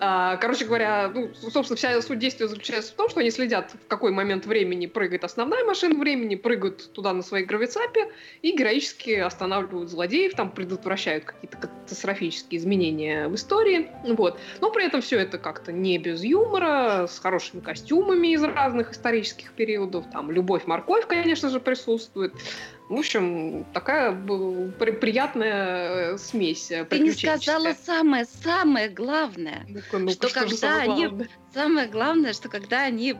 [0.00, 3.86] А, короче говоря, ну, собственно, вся суть действия заключается в том, что они следят, в
[3.86, 8.10] какой момент времени прыгает основная машина времени, прыгают туда на своей гравицапе
[8.42, 13.90] и героически останавливают злодеев, там предотвращают какие-то катастрофические изменения в истории.
[14.04, 14.38] Вот.
[14.60, 19.52] Но при этом все это как-то не без юмора, с хорошими костюмами из разных исторических
[19.52, 20.06] периодов.
[20.12, 22.32] Там любовь-морковь, конечно же, присутствует.
[22.88, 30.28] В общем, такая приятная э, смесь э, Ты не сказала самое-самое главное, ну-ка, ну что,
[30.28, 31.06] что когда они...
[31.06, 31.28] Главное?
[31.54, 33.14] Самое главное, что когда они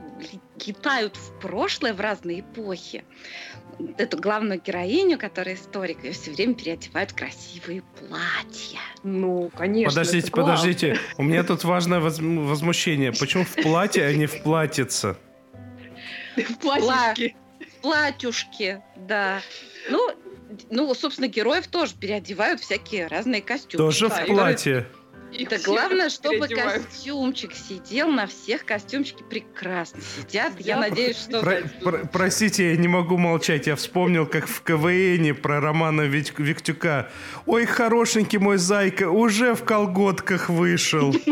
[0.67, 3.05] летают в прошлое, в разные эпохи,
[3.97, 8.81] эту главную героиню, которая историк, ее все время переодевают в красивые платья.
[9.03, 9.99] Ну, конечно.
[9.99, 10.99] Подождите, подождите.
[11.17, 13.13] У меня тут важное возмущение.
[13.13, 15.17] Почему в платье, а не в платьице?
[16.37, 17.37] В платьишке
[17.83, 19.41] платьюшки, да.
[19.91, 20.11] Ну,
[20.71, 23.85] ну, собственно, героев тоже переодевают всякие разные костюмы.
[23.85, 24.87] Тоже да, в платье.
[25.33, 30.53] И да главное, чтобы костюмчик сидел, на всех костюмчики прекрасно сидят.
[30.61, 31.41] Я, я надеюсь, что...
[31.41, 33.67] Про, про, простите, я не могу молчать.
[33.67, 37.11] Я вспомнил, как в КВН про Романа Виктюка.
[37.47, 41.15] Ой, хорошенький мой зайка, уже в колготках вышел.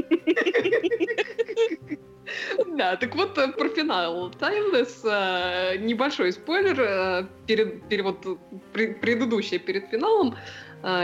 [2.73, 5.05] Да, так вот э, про финал Timeless.
[5.05, 6.81] Э, небольшой спойлер.
[6.81, 8.25] Э, перед, перевод
[8.73, 10.37] предыдущий перед финалом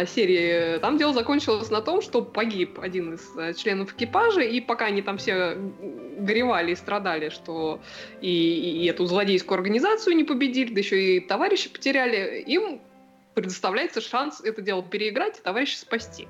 [0.09, 0.79] серии.
[0.81, 5.19] Там дело закончилось на том, что погиб один из членов экипажа, и пока они там
[5.19, 5.57] все
[6.19, 7.81] горевали и страдали, что
[8.21, 12.81] и, и эту злодейскую организацию не победили, да еще и товарища потеряли, им
[13.39, 16.27] предоставляется шанс это дело переиграть и товарища спасти.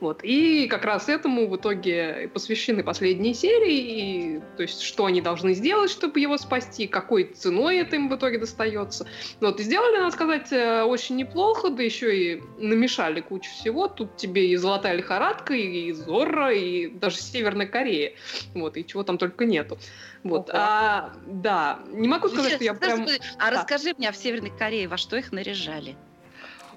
[0.00, 0.24] Вот.
[0.24, 5.54] И как раз этому в итоге посвящены последние серии, и, то есть что они должны
[5.54, 9.06] сделать, чтобы его спасти, какой ценой это им в итоге достается.
[9.40, 9.60] Вот.
[9.60, 13.86] И сделали, надо сказать, э, очень неплохо, да еще и намешали кучу всего.
[13.86, 18.14] Тут тебе и «Золотая лихорадка», и «Зорро», и даже «Северная Корея».
[18.54, 18.76] Вот.
[18.76, 19.78] И чего там только нету.
[20.24, 20.50] Вот.
[20.52, 23.06] А, да, не могу сказать, Сейчас, что я прям...
[23.38, 23.58] А да.
[23.58, 25.96] расскажи мне, а в Северной Корее во что их наряжали?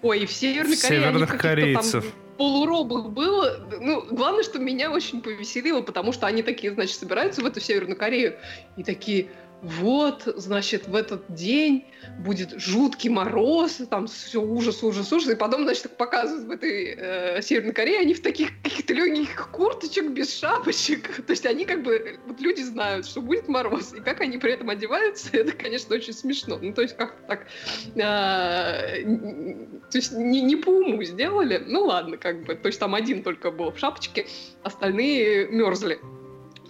[0.02, 2.04] Ой, и в Северной Корее Северных корейцев.
[2.04, 3.60] там полуробах было.
[3.80, 7.96] Ну, главное, что меня очень повеселило, потому что они такие, значит, собираются в эту Северную
[7.96, 8.36] Корею
[8.78, 9.30] и такие,
[9.62, 11.86] вот, значит, в этот день
[12.20, 17.42] будет жуткий мороз, там все ужас, ужас, ужас, и потом, значит, показывают в этой э,
[17.44, 22.20] Северной Корее, они в таких каких-то легеньких курточек, без шапочек, то есть они как бы,
[22.26, 26.14] вот люди знают, что будет мороз, и как они при этом одеваются, это, конечно, очень
[26.14, 27.48] смешно, ну, то есть как-то так,
[27.96, 32.96] э, то есть не, не по уму сделали, ну, ладно, как бы, то есть там
[32.96, 34.26] один только был в шапочке,
[34.64, 36.00] остальные мерзли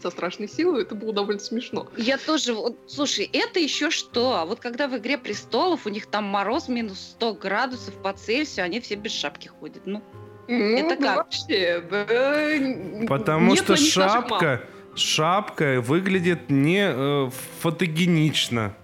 [0.02, 1.88] со страшной силой, это было довольно смешно.
[1.98, 4.36] Я тоже, вот, слушай, это еще что?
[4.36, 8.66] А вот когда в «Игре престолов» у них там мороз минус 100 градусов по Цельсию,
[8.66, 9.84] они все без шапки ходят.
[9.86, 10.02] Ну,
[10.48, 11.16] Ну, Это да как?
[11.18, 17.30] вообще, да, Потому нет что шапка, шапка выглядит не э,
[17.62, 18.76] фотогенично.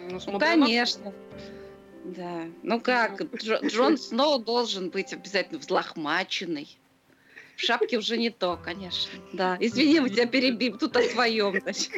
[0.00, 1.12] Ну, ну, смотря на- конечно.
[2.04, 2.44] Да.
[2.62, 6.66] Ну как, Джо- Джон Сноу должен быть обязательно взлохмаченный.
[7.60, 9.12] В шапке уже не то, конечно.
[9.34, 9.58] Да.
[9.60, 10.78] Извини, мы тебя перебим.
[10.78, 11.60] Тут о своем.
[11.60, 11.92] значит.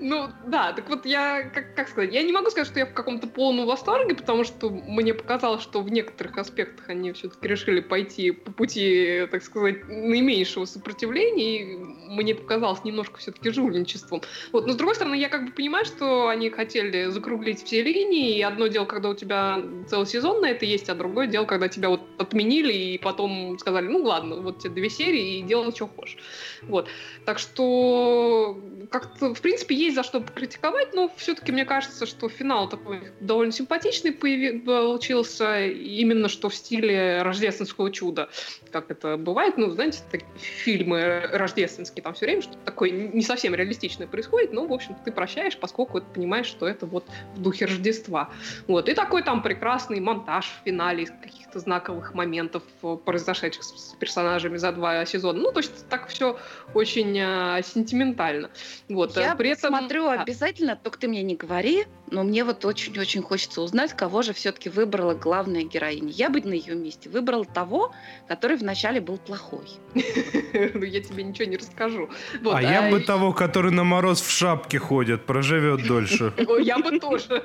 [0.00, 2.92] Ну, да, так вот я, как, как сказать, я не могу сказать, что я в
[2.92, 8.30] каком-то полном восторге, потому что мне показалось, что в некоторых аспектах они все-таки решили пойти
[8.30, 14.22] по пути, так сказать, наименьшего сопротивления, и мне показалось немножко все-таки жульничеством.
[14.52, 18.36] Вот, но с другой стороны, я как бы понимаю, что они хотели закруглить все линии,
[18.38, 21.68] и одно дело, когда у тебя целый сезон на это есть, а другое дело, когда
[21.68, 25.86] тебя вот отменили и потом сказали, ну ладно, вот тебе две серии и делай, что
[25.86, 26.18] хочешь.
[26.62, 26.88] Вот.
[27.24, 28.58] Так что
[28.90, 33.52] как-то, в принципе, есть за что покритиковать, но все-таки мне кажется, что финал такой довольно
[33.52, 38.28] симпатичный получился, именно что в стиле рождественского чуда,
[38.70, 39.56] как это бывает.
[39.56, 44.66] Ну, знаете, так- фильмы рождественские, там все время что-то такое не совсем реалистичное происходит, но,
[44.66, 47.04] в общем, ты прощаешь, поскольку ты понимаешь, что это вот
[47.34, 48.30] в духе Рождества.
[48.66, 48.88] Вот.
[48.88, 54.56] И такой там прекрасный монтаж в финале из каких-то знаковых моментов, э, произошедших с персонажами
[54.56, 55.40] за два сезона.
[55.40, 56.38] Ну, то есть так все
[56.74, 58.50] очень э, сентиментально.
[58.88, 59.16] Вот.
[59.16, 59.76] Я э, при этом...
[59.76, 60.22] смотрю Да.
[60.22, 64.68] обязательно, только ты мне не говори, но мне вот очень-очень хочется узнать, кого же все-таки
[64.68, 66.10] выбрала главная героиня.
[66.10, 67.92] Я бы на ее месте выбрала того,
[68.28, 69.66] который вначале был плохой.
[69.94, 72.10] Ну, я тебе ничего не расскажу.
[72.44, 76.32] А я бы и- того, который на мороз в шапке ходит, проживет дольше.
[76.60, 77.44] Я бы тоже.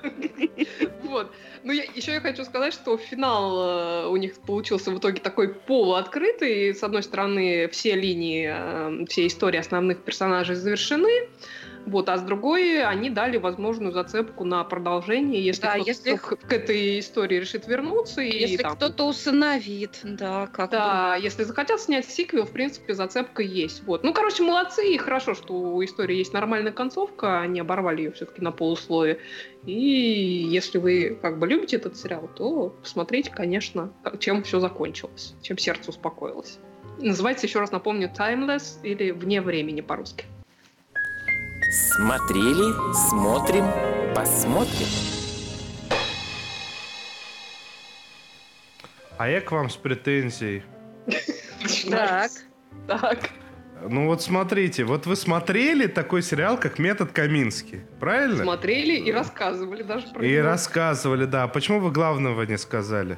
[1.04, 1.32] Вот.
[1.64, 5.50] Ну, я, еще я хочу сказать, что финал э, у них получился в итоге такой
[5.54, 6.76] полуоткрытый.
[6.76, 11.28] С одной стороны, все линии, э, все истории основных персонажей завершены.
[11.86, 16.38] Вот, а с другой они дали возможную зацепку на продолжение, если Да, кто-то если к,
[16.38, 18.22] к этой истории решит вернуться.
[18.22, 20.72] И, Если там, кто-то усыновит, да, как.
[20.72, 23.84] Да, если захотят снять сиквел, в принципе, зацепка есть.
[23.84, 24.04] Вот.
[24.04, 28.42] Ну, короче, молодцы, и хорошо, что у истории есть нормальная концовка, они оборвали ее все-таки
[28.42, 29.20] на полусловие.
[29.66, 35.58] И если вы как бы любите этот сериал, то посмотрите, конечно, чем все закончилось, чем
[35.58, 36.60] сердце успокоилось.
[37.00, 40.26] Называется, еще раз напомню, Timeless или Вне времени по-русски.
[41.72, 42.74] Смотрели,
[43.10, 43.66] смотрим,
[44.14, 44.88] посмотрим.
[49.18, 50.64] А я к вам с претензией.
[51.90, 52.32] Так.
[52.88, 53.30] Так.
[53.88, 58.44] Ну вот смотрите, вот вы смотрели такой сериал, как «Метод Каминский», правильно?
[58.44, 60.44] Смотрели и рассказывали даже про И него.
[60.46, 61.48] рассказывали, да.
[61.48, 63.18] Почему вы главного не сказали?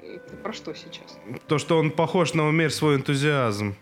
[0.00, 1.18] Ты про что сейчас?
[1.46, 3.74] То, что он похож на «Умерь свой энтузиазм».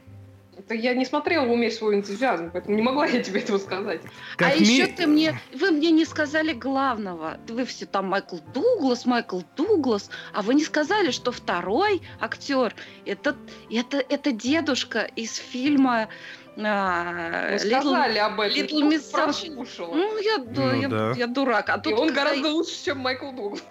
[0.71, 4.03] Это я не смотрела «Умерь свой энтузиазм», поэтому не могла я тебе этого сказать.
[4.37, 7.39] Как а ми- еще ты мне, вы мне не сказали главного.
[7.49, 12.73] Вы все там Майкл Дуглас, Майкл Дуглас, а вы не сказали, что второй актер
[13.05, 13.35] это
[13.69, 16.09] это это дедушка из фильма.
[16.57, 18.57] а, Little- сказали об этом.
[18.61, 19.67] Little Miss Sunshine.
[19.95, 21.13] Ну я, Ну я, да.
[21.17, 21.69] я дурак.
[21.69, 23.63] А И тут он когда- гораздо лучше, чем Майкл Дуглас.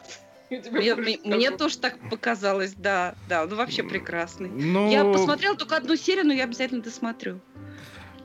[0.49, 4.49] Мне, мне- тоже так показалось, да, да, он вообще прекрасный.
[4.49, 7.39] Ну, Я посмотрела только одну серию, но я обязательно досмотрю.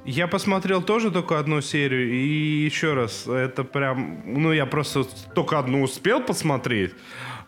[0.07, 5.05] Я посмотрел тоже только одну серию, и еще раз, это прям, ну, я просто
[5.35, 6.93] только одну успел посмотреть,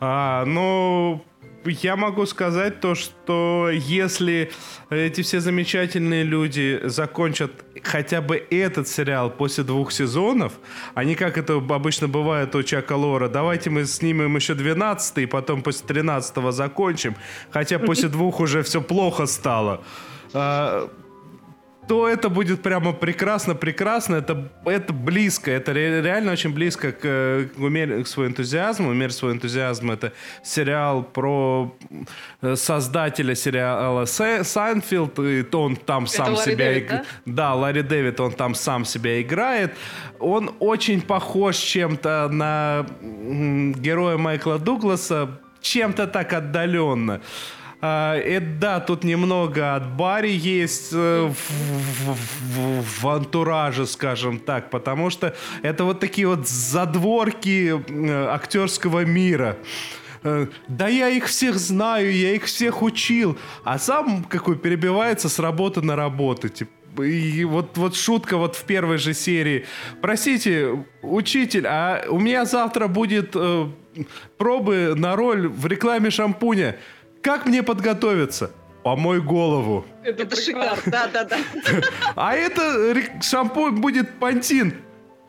[0.01, 1.23] а, но
[1.71, 4.51] я могу сказать то, что если
[4.91, 7.51] эти все замечательные люди закончат
[7.83, 10.53] хотя бы этот сериал после двух сезонов,
[10.95, 15.27] а не как это обычно бывает у Чака Лора, давайте мы снимем еще 12 и
[15.27, 17.17] потом после 13 закончим,
[17.51, 19.83] хотя после двух уже все плохо стало.
[21.89, 24.17] То это будет прямо прекрасно, прекрасно.
[24.17, 28.91] Это, это близко, это ре, реально очень близко к, к, умер, к своему энтузиазму.
[28.91, 30.13] «Умерь свой энтузиазм»— это
[30.43, 31.77] сериал про
[32.43, 36.65] э, создателя сериала Seinfeld, и то он там это сам Ларри себя...
[36.65, 37.05] Дэвид, да?
[37.25, 39.73] да, Ларри Дэвид, он там сам себя играет.
[40.19, 47.15] Он очень похож чем-то на героя Майкла Дугласа, чем-то так отдаленно.
[47.15, 47.21] А,
[47.81, 55.11] это да, тут немного от Барри есть э, в, в, в антураже, скажем так, потому
[55.11, 59.57] что это вот такие вот задворки э, актерского мира.
[60.23, 63.39] Э, да я их всех знаю, я их всех учил.
[63.65, 66.49] А сам какой перебивается с работы на работу.
[66.49, 69.67] Типа, и вот, вот шутка вот в первой же серии.
[70.01, 73.67] Простите, учитель, а у меня завтра будет э,
[74.39, 76.77] пробы на роль в рекламе шампуня.
[77.23, 78.51] Как мне подготовиться?
[78.83, 79.85] Помой голову.
[80.05, 81.37] Это, это шикарно, да, да, да.
[82.15, 84.75] А это шампунь будет пантин.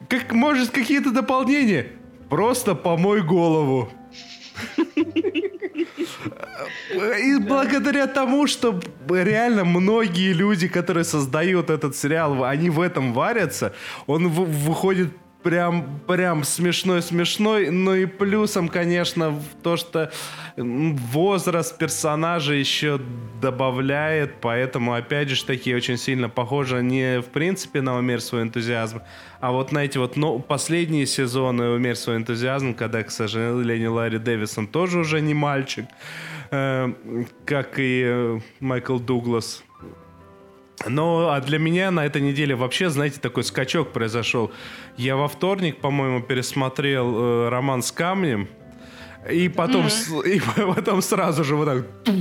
[0.07, 1.87] Как, может, какие-то дополнения?
[2.29, 3.89] Просто помой голову.
[7.19, 8.79] И благодаря тому, что
[9.09, 13.73] реально многие люди, которые создают этот сериал, они в этом варятся,
[14.05, 15.09] он выходит
[15.47, 17.69] прям, прям смешной-смешной.
[17.69, 20.11] Ну и плюсом, конечно, то, что
[20.57, 22.99] возраст персонажа еще
[23.41, 29.01] добавляет, поэтому, опять же, такие очень сильно похожи не в принципе на «Умерь свой энтузиазм»,
[29.39, 34.17] а вот на эти вот ну, последние сезоны «Умерь свой энтузиазм», когда, к сожалению, Ларри
[34.17, 35.85] Дэвисон тоже уже не мальчик,
[36.51, 36.93] э,
[37.45, 39.63] как и э, Майкл Дуглас.
[40.85, 44.51] Но а для меня на этой неделе вообще, знаете, такой скачок произошел.
[44.95, 48.47] Я во вторник, по-моему, пересмотрел э, роман с камнем.
[49.29, 50.29] И потом, mm-hmm.
[50.29, 50.41] и
[50.75, 52.13] потом сразу же вот так...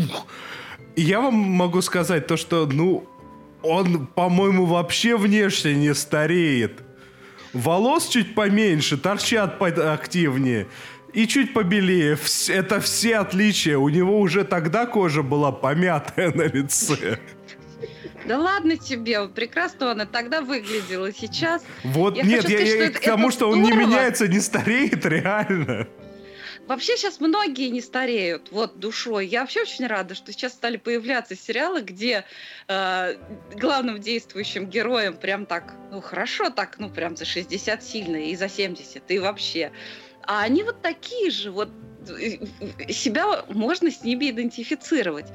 [0.96, 3.06] И я вам могу сказать то, что, ну,
[3.62, 6.82] он, по-моему, вообще внешне не стареет.
[7.52, 10.68] Волос чуть поменьше, торчат активнее.
[11.12, 12.18] И чуть побелее.
[12.48, 13.78] Это все отличия.
[13.78, 17.18] У него уже тогда кожа была помятая на лице.
[18.26, 21.64] Да ладно тебе, прекрасно он и тогда выглядел, и сейчас.
[21.84, 25.04] Вот я нет, я, сказать, я, что к тому, что он не меняется, не стареет,
[25.06, 25.88] реально.
[26.66, 29.26] Вообще сейчас многие не стареют, вот душой.
[29.26, 32.24] Я вообще очень рада, что сейчас стали появляться сериалы, где
[32.66, 33.16] э,
[33.54, 38.48] главным действующим героем прям так, ну хорошо так, ну прям за 60 сильно и за
[38.48, 39.70] 70, и вообще.
[40.22, 41.70] А они вот такие же, вот
[42.88, 45.26] себя можно с ними идентифицировать.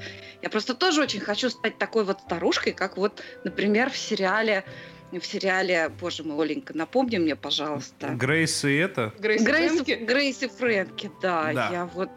[0.42, 4.64] Я просто тоже очень хочу стать такой вот старушкой, как вот, например, в сериале
[5.12, 8.08] в сериале, боже мой, Оленька, напомни мне, пожалуйста.
[8.14, 9.12] Грейс и это?
[9.18, 10.04] Грейс, Грейс, Фрэнки?
[10.04, 11.68] Грейс и Фрэнки, да, да.
[11.70, 12.08] Я вот,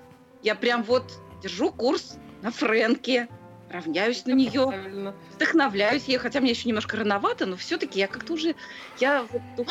[0.44, 1.12] я прям вот
[1.44, 3.28] держу курс на Фрэнки
[3.76, 5.16] равняюсь на нее, Правильно.
[5.34, 8.56] вдохновляюсь ей, хотя мне еще немножко рановато, но все-таки я как-то уже,
[9.00, 9.26] я,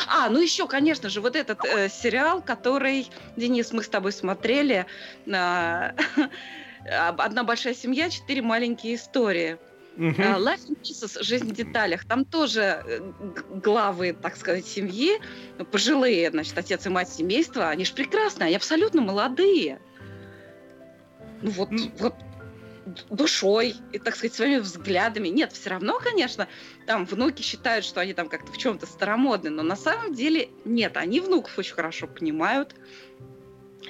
[0.07, 4.85] а, ну еще, конечно же, вот этот э, сериал, который, Денис, мы с тобой смотрели,
[5.25, 5.91] э,
[6.85, 9.57] одна большая семья, четыре маленькие истории.
[9.97, 10.37] Uh-huh.
[10.39, 12.03] Life in Pieces, жизнь в деталях.
[12.05, 12.99] Там тоже э,
[13.63, 15.19] главы, так сказать, семьи,
[15.71, 19.79] пожилые, значит, отец и мать семейства, они же прекрасные, они абсолютно молодые.
[21.41, 21.91] Ну вот, mm.
[21.99, 22.15] вот
[23.09, 25.29] душой и, так сказать, своими взглядами.
[25.29, 26.47] Нет, все равно, конечно,
[26.85, 30.97] там внуки считают, что они там как-то в чем-то старомодны, но на самом деле нет,
[30.97, 32.75] они внуков очень хорошо понимают.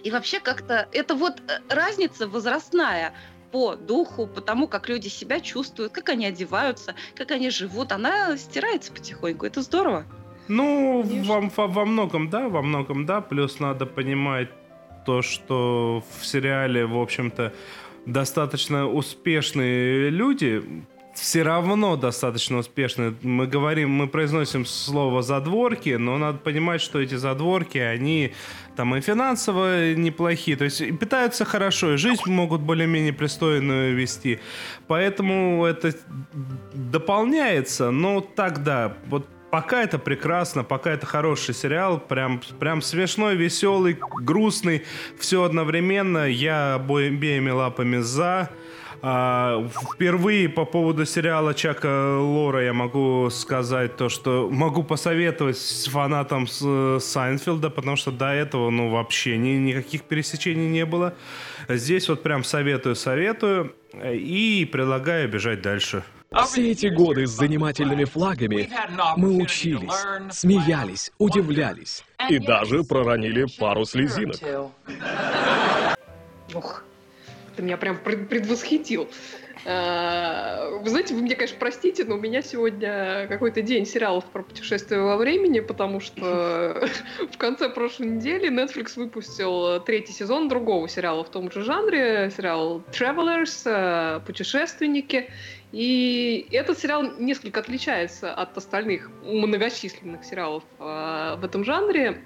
[0.04, 3.14] И вообще как-то это вот э, разница возрастная
[3.52, 8.38] по духу, по тому, как люди себя чувствуют, как они одеваются, как они живут, она
[8.38, 9.46] стирается потихоньку.
[9.46, 10.06] Это здорово.
[10.48, 13.22] Ну, во, во, во многом да, во многом да.
[13.22, 14.50] Плюс надо понимать
[15.06, 17.54] то, что в сериале, в общем-то,
[18.06, 20.64] достаточно успешные люди,
[21.16, 23.16] все равно достаточно успешные.
[23.22, 28.34] Мы говорим, мы произносим слово задворки, но надо понимать, что эти задворки, они
[28.76, 34.40] там и финансово неплохие, то есть питаются хорошо, и жизнь могут более-менее пристойную вести.
[34.88, 35.94] Поэтому это
[36.74, 39.26] дополняется, но тогда вот
[39.56, 44.84] пока это прекрасно, пока это хороший сериал, прям, прям смешной, веселый, грустный,
[45.18, 46.26] все одновременно.
[46.30, 48.50] Я обеими лапами за.
[49.02, 56.48] А, впервые по поводу сериала Чака Лора я могу сказать то, что могу посоветовать фанатам
[56.48, 61.14] Сайнфилда, потому что до этого, ну, вообще ни, никаких пересечений не было.
[61.70, 66.04] Здесь вот прям советую, советую и предлагаю бежать дальше.
[66.44, 68.70] Все эти годы с занимательными флагами
[69.18, 69.94] мы учились,
[70.32, 74.38] смеялись, удивлялись и даже проронили пару слезинок.
[77.56, 79.08] как-то меня прям предвосхитил.
[79.66, 84.44] Э, вы знаете, вы мне, конечно, простите, но у меня сегодня какой-то день сериалов про
[84.44, 86.88] путешествия во времени, потому что
[87.32, 92.84] в конце прошлой недели Netflix выпустил третий сезон другого сериала в том же жанре, сериал
[92.92, 95.30] Travelers, путешественники.
[95.76, 102.22] И этот сериал несколько отличается от остальных многочисленных сериалов э, в этом жанре.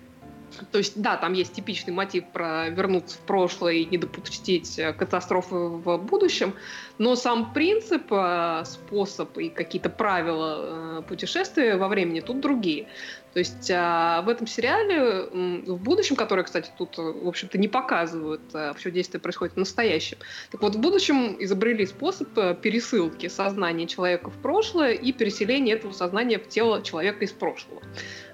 [0.72, 4.94] То есть, да, там есть типичный мотив про вернуться в прошлое и не допустить э,
[4.94, 6.54] катастрофы в будущем,
[7.00, 12.88] но сам принцип, э, способ и какие-то правила э, путешествия во времени тут другие.
[13.34, 15.30] То есть в этом сериале,
[15.66, 18.42] в будущем, который, кстати, тут, в общем-то, не показывают,
[18.78, 20.18] все действие происходит в настоящем.
[20.52, 22.30] Так вот, в будущем изобрели способ
[22.62, 27.82] пересылки сознания человека в прошлое и переселения этого сознания в тело человека из прошлого.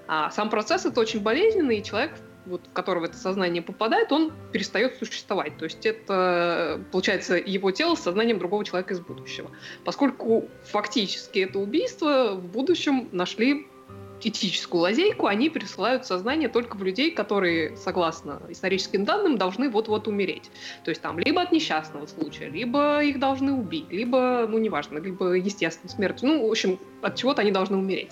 [0.08, 2.12] А сам процесс это очень болезненный, и человек,
[2.46, 5.58] вот, в которого это сознание попадает, он перестает существовать.
[5.58, 9.50] То есть это, получается, его тело с сознанием другого человека из будущего.
[9.84, 13.66] Поскольку фактически это убийство в будущем нашли
[14.28, 20.50] этическую лазейку, они пересылают сознание только в людей, которые, согласно историческим данным, должны вот-вот умереть.
[20.84, 25.32] То есть там либо от несчастного случая, либо их должны убить, либо, ну, неважно, либо
[25.34, 26.28] естественной смертью.
[26.28, 28.10] Ну, в общем, от чего-то они должны умереть.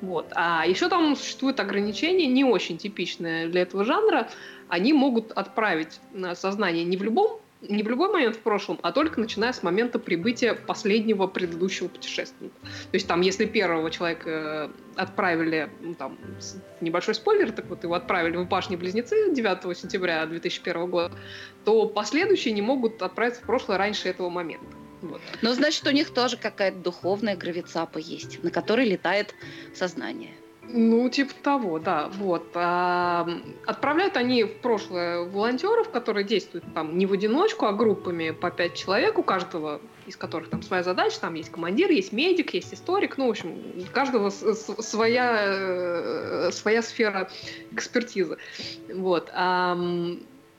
[0.00, 0.26] Вот.
[0.34, 4.28] А еще там существует ограничение, не очень типичное для этого жанра.
[4.68, 6.00] Они могут отправить
[6.34, 9.98] сознание не в любом не в любой момент в прошлом, а только начиная с момента
[9.98, 12.54] прибытия последнего предыдущего путешественника.
[12.62, 16.18] То есть там, если первого человека э, отправили, ну, там,
[16.80, 21.14] небольшой спойлер, так вот его отправили в башни-близнецы 9 сентября 2001 года,
[21.64, 24.76] то последующие не могут отправиться в прошлое раньше этого момента.
[25.02, 25.20] Вот.
[25.42, 29.34] Ну, значит, у них тоже какая-то духовная гравицапа есть, на которой летает
[29.74, 30.32] сознание.
[30.72, 32.08] Ну, типа того, да.
[32.14, 32.50] Вот.
[32.54, 33.28] А,
[33.66, 38.74] отправляют они в прошлое волонтеров, которые действуют там не в одиночку, а группами по пять
[38.74, 43.16] человек, у каждого из которых там своя задача, там есть командир, есть медик, есть историк,
[43.16, 47.30] ну, в общем, у каждого своя, э, своя сфера
[47.70, 48.38] экспертизы.
[48.92, 49.30] Вот.
[49.32, 49.78] А,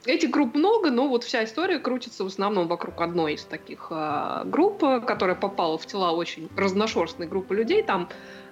[0.03, 4.41] Этих групп много, но вот вся история крутится в основном вокруг одной из таких э,
[4.45, 7.83] групп, которая попала в тела очень разношерстной группы людей.
[7.83, 8.09] Там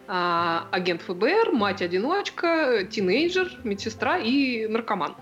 [0.09, 5.15] э, агент ФБР, мать-одиночка, тинейджер, медсестра и наркоман.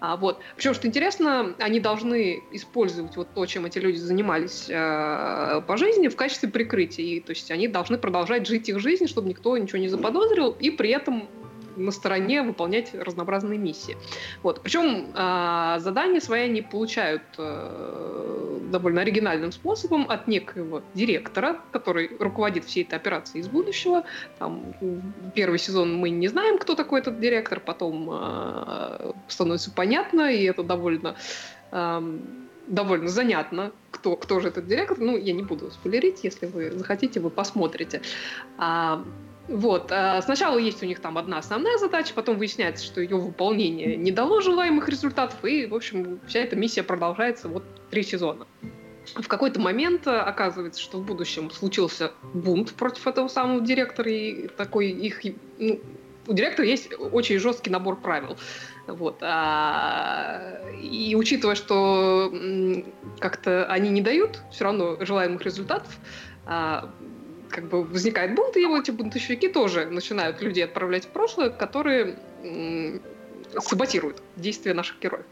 [0.00, 0.40] А, вот.
[0.56, 6.08] Причем, что интересно, они должны использовать вот то, чем эти люди занимались э, по жизни,
[6.08, 7.06] в качестве прикрытия.
[7.06, 10.68] И, то есть они должны продолжать жить их жизнь, чтобы никто ничего не заподозрил, и
[10.68, 11.26] при этом
[11.76, 13.96] на стороне выполнять разнообразные миссии.
[14.42, 14.60] Вот.
[14.62, 22.64] Причем э, задания свои они получают э, довольно оригинальным способом от некоего директора, который руководит
[22.64, 24.04] всей этой операцией из будущего.
[24.38, 24.74] Там,
[25.34, 30.62] первый сезон мы не знаем, кто такой этот директор, потом э, становится понятно, и это
[30.62, 31.14] довольно
[31.72, 32.18] э,
[32.66, 34.98] довольно занятно, кто, кто же этот директор.
[34.98, 38.00] Ну, я не буду спойлерить, если вы захотите, вы посмотрите.
[38.58, 39.04] А,
[39.48, 39.92] вот.
[39.92, 44.10] А сначала есть у них там одна основная задача, потом выясняется, что ее выполнение не
[44.10, 48.46] дало желаемых результатов, и, в общем, вся эта миссия продолжается вот три сезона.
[49.14, 54.88] В какой-то момент оказывается, что в будущем случился бунт против этого самого директора, и такой
[54.90, 55.20] их...
[55.58, 55.80] Ну,
[56.26, 58.38] у директора есть очень жесткий набор правил.
[58.86, 59.18] Вот.
[59.20, 62.32] А, и учитывая, что
[63.18, 65.98] как-то они не дают все равно желаемых результатов,
[66.46, 66.90] а,
[67.54, 72.16] как бы возникает бунт, и его эти бунтовщики тоже начинают людей отправлять в прошлое, которые
[73.60, 75.24] саботируют действия наших героев.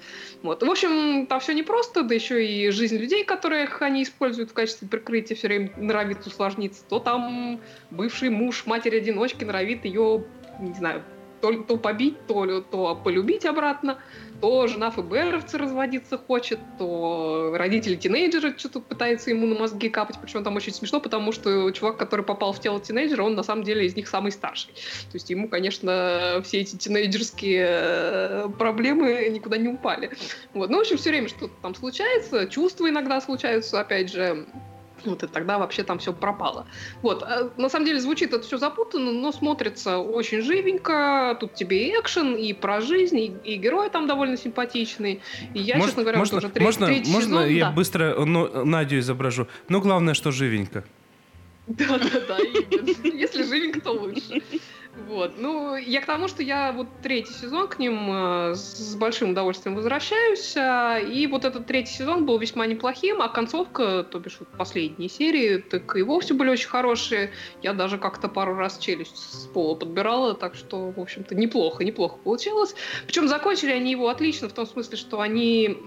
[0.43, 0.63] Вот.
[0.63, 4.87] В общем, там все непросто, да еще и жизнь людей, которых они используют в качестве
[4.87, 6.85] прикрытия, все время норовит усложниться.
[6.89, 7.61] То там
[7.91, 10.25] бывший муж матери-одиночки норовит ее,
[10.61, 11.03] не знаю,
[11.43, 13.99] то, то побить, то, то полюбить обратно
[14.43, 20.43] то жена ФБРовца разводиться хочет, то родители тинейджера что-то пытаются ему на мозги капать, причем
[20.43, 23.87] там очень смешно, потому что чувак, который попал в тело тинейджера, он на самом деле
[23.87, 24.73] из них самый старший.
[24.73, 30.11] То есть ему, конечно, все эти тинейджерские э, проблемы никуда не упали.
[30.55, 30.71] Вот.
[30.71, 34.45] Ну, в общем, все время что-то там случается, чувства иногда случаются, опять же,
[35.07, 36.67] вот, и тогда вообще там все пропало.
[37.03, 41.37] Вот, э, на самом деле звучит это все запутанно, но смотрится очень живенько.
[41.41, 45.21] Тут тебе и экшен, и про жизнь, и, и герой там довольно симпатичный.
[45.55, 47.73] И я, Может, честно говоря, можно, вот уже третий, можно, третий можно сезон, я да.
[47.73, 49.49] быстро ну, Надю изображу?
[49.69, 50.85] Ну, главное, что живенько.
[51.67, 52.39] Да-да-да.
[53.05, 54.43] Если живенько, то лучше.
[54.95, 55.33] Вот.
[55.39, 59.75] Ну, я к тому, что я вот третий сезон к ним э, с большим удовольствием
[59.75, 60.55] возвращаюсь.
[60.55, 65.09] Э, и вот этот третий сезон был весьма неплохим, а концовка, то бишь вот последние
[65.09, 67.31] серии, так и вовсе были очень хорошие.
[67.63, 72.19] Я даже как-то пару раз челюсть с пола подбирала, так что, в общем-то, неплохо, неплохо
[72.23, 72.75] получилось.
[73.07, 75.79] Причем закончили они его отлично в том смысле, что они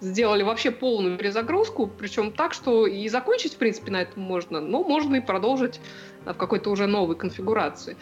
[0.00, 4.82] сделали вообще полную перезагрузку, причем так, что и закончить, в принципе, на этом можно, но
[4.82, 5.80] можно и продолжить
[6.24, 7.96] в какой-то уже новой конфигурации.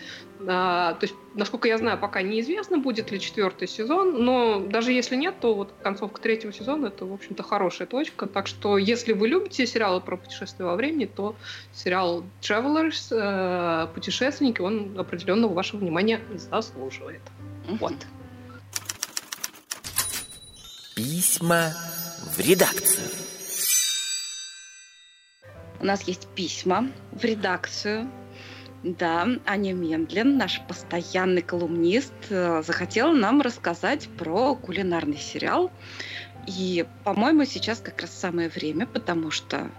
[0.46, 5.16] А, то есть, насколько я знаю, пока неизвестно, будет ли четвертый сезон, но даже если
[5.16, 8.26] нет, то вот концовка третьего сезона это, в общем-то, хорошая точка.
[8.26, 11.34] Так что, если вы любите сериалы про путешествия во времени, то
[11.72, 17.22] сериал Travelers, э, путешественники, он определенно вашего внимания заслуживает.
[17.80, 17.94] Вот.
[20.94, 21.72] Письма
[22.36, 23.27] в редакцию.
[25.80, 28.10] У нас есть письма в редакцию.
[28.82, 35.72] Да, Аня Мендлин, наш постоянный колумнист, э, захотела нам рассказать про кулинарный сериал.
[36.46, 39.70] И, по-моему, сейчас как раз самое время, потому что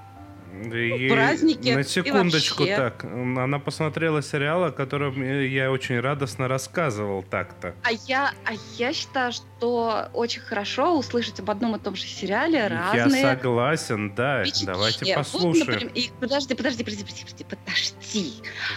[0.52, 2.76] И праздники На и секундочку вообще.
[2.76, 3.04] так.
[3.06, 7.76] Она посмотрела сериал, о котором я очень радостно рассказывал так-то.
[7.84, 12.68] А я, а я считаю, что очень хорошо услышать об одном и том же сериале
[12.68, 14.44] разные Я согласен, да.
[14.44, 14.74] впечатления.
[14.74, 15.68] Давайте Вот, послушаем.
[15.68, 18.34] например, и- подожди, подожди, подожди, подожди, подожди, подожди.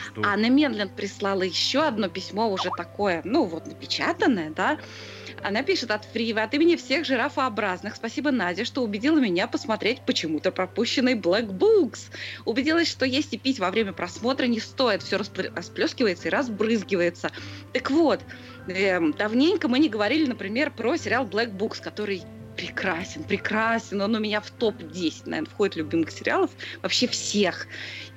[0.08, 0.22] Жду.
[0.24, 4.78] Анна Менлин прислала еще одно письмо, уже такое, ну вот, напечатанное, да.
[5.42, 7.96] Она пишет от Фривы, от имени всех жирафообразных.
[7.96, 12.10] Спасибо, Надя, что убедила меня посмотреть почему-то пропущенный Black Books.
[12.44, 15.02] Убедилась, что есть и пить во время просмотра не стоит.
[15.02, 17.30] Все расплескивается и разбрызгивается.
[17.72, 18.20] Так вот,
[18.68, 22.22] эм, давненько мы не говорили, например, про сериал Black Books, который
[22.56, 24.00] прекрасен, прекрасен.
[24.00, 26.50] Он у меня в топ-10, наверное, входит любимых сериалов
[26.82, 27.66] вообще всех.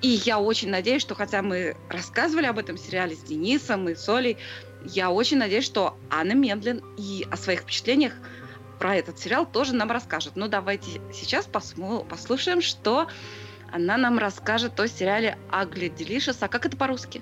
[0.01, 4.07] И я очень надеюсь, что хотя мы рассказывали об этом сериале с Денисом и с
[4.09, 4.37] Олей,
[4.85, 8.13] я очень надеюсь, что Анна Мендлин и о своих впечатлениях
[8.79, 10.33] про этот сериал тоже нам расскажет.
[10.35, 13.07] Ну, давайте сейчас послушаем, что
[13.71, 16.37] она нам расскажет о сериале Ugly Delicious.
[16.41, 17.21] А как это по-русски?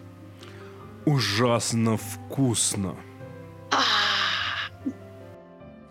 [1.05, 2.95] Ужасно вкусно.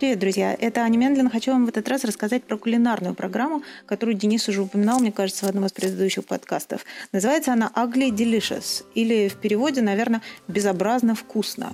[0.03, 0.57] Привет, друзья!
[0.59, 1.30] Это Аня Мендлин.
[1.30, 5.46] Хочу вам в этот раз рассказать про кулинарную программу, которую Денис уже упоминал, мне кажется,
[5.46, 6.84] в одном из предыдущих подкастов.
[7.12, 11.72] Называется она Ugly Delicious, или в переводе, наверное, «безобразно вкусно».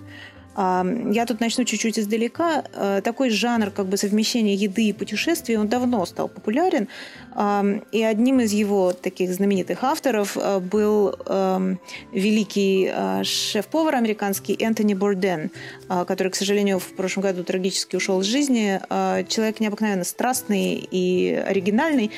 [0.55, 2.65] А, Я тут начну чуть-чуть издалека.
[2.75, 6.89] А, Такой жанр как бы совмещения еды и путешествий, он давно стал популярен.
[7.93, 11.79] И одним из его таких знаменитых авторов а, был ам,
[12.13, 15.51] великий а, шеф-повар американский Энтони Борден,
[15.89, 18.81] а, который, к сожалению, в прошлом году трагически ушел из жизни.
[19.29, 22.11] Человек необыкновенно страстный и оригинальный.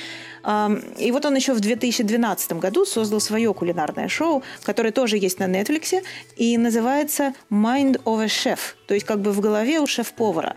[0.98, 5.44] И вот он еще в 2012 году создал свое кулинарное шоу, которое тоже есть на
[5.44, 6.02] Netflix,
[6.36, 10.56] и называется «Mind of a Chef», то есть как бы в голове у шеф-повара.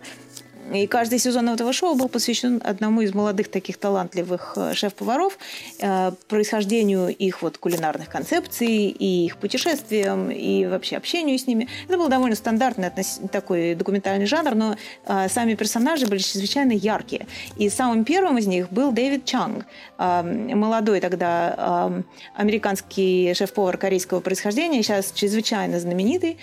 [0.72, 5.38] И каждый сезон этого шоу был посвящен одному из молодых таких талантливых э, шеф-поваров,
[5.80, 11.68] э, происхождению их вот кулинарных концепций, и их путешествиям, и вообще общению с ними.
[11.88, 12.92] Это был довольно стандартный
[13.32, 17.28] такой документальный жанр, но э, сами персонажи были чрезвычайно яркие.
[17.58, 19.66] И самым первым из них был Дэвид Чанг,
[19.98, 22.02] э, молодой тогда э,
[22.36, 26.38] американский шеф-повар корейского происхождения, сейчас чрезвычайно знаменитый.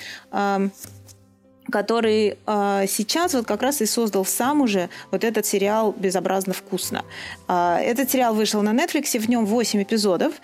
[1.70, 7.04] Который э, сейчас вот как раз и создал сам уже вот этот сериал «Безобразно вкусно».
[7.48, 10.34] Э, этот сериал вышел на Netflix, в нем 8 эпизодов,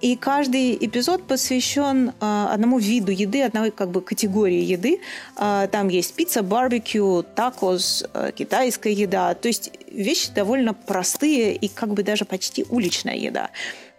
[0.00, 5.00] и каждый эпизод посвящен э, одному виду еды, одной как бы категории еды.
[5.36, 9.34] Э, там есть пицца, барбекю, такос, э, китайская еда.
[9.34, 13.50] То есть вещи довольно простые и как бы даже почти уличная еда.
[13.50, 13.89] А,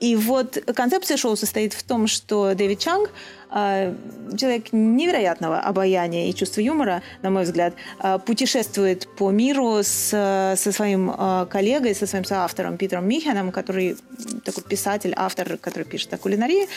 [0.00, 3.10] И вот концепция шоу состоит в том, что Дэвид Чанг,
[3.50, 3.94] а,
[4.36, 10.10] человек невероятного обаяния и чувства юмора, на мой взгляд, а, путешествует по миру с,
[10.56, 13.96] со своим а, коллегой, со своим соавтором Питером Миханом, который
[14.44, 16.68] такой писатель, автор, который пишет о кулинарии.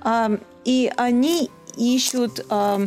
[0.00, 0.30] А,
[0.64, 2.86] И они ищут а, а,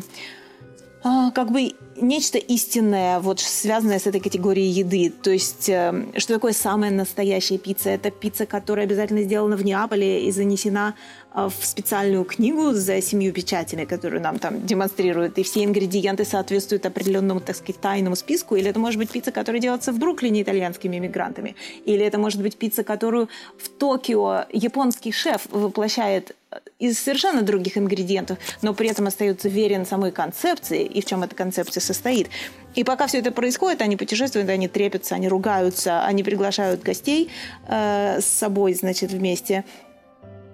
[1.04, 5.10] как бы нечто истинное, вот связанное с этой категорией еды.
[5.10, 7.90] То есть, э, что такое самая настоящая пицца?
[7.90, 10.96] Это пицца, которая обязательно сделана в Неаполе и занесена
[11.38, 17.40] в специальную книгу за семью печатями, которую нам там демонстрируют, и все ингредиенты соответствуют определенному,
[17.40, 18.56] так сказать, тайному списку.
[18.56, 21.56] Или это может быть пицца, которая делается в Бруклине итальянскими иммигрантами.
[21.86, 26.36] Или это может быть пицца, которую в Токио японский шеф воплощает
[26.80, 31.36] из совершенно других ингредиентов, но при этом остается верен самой концепции и в чем эта
[31.36, 32.30] концепция состоит.
[32.76, 37.30] И пока все это происходит, они путешествуют, они трепятся, они ругаются, они приглашают гостей
[37.68, 39.66] э, с собой, значит, вместе.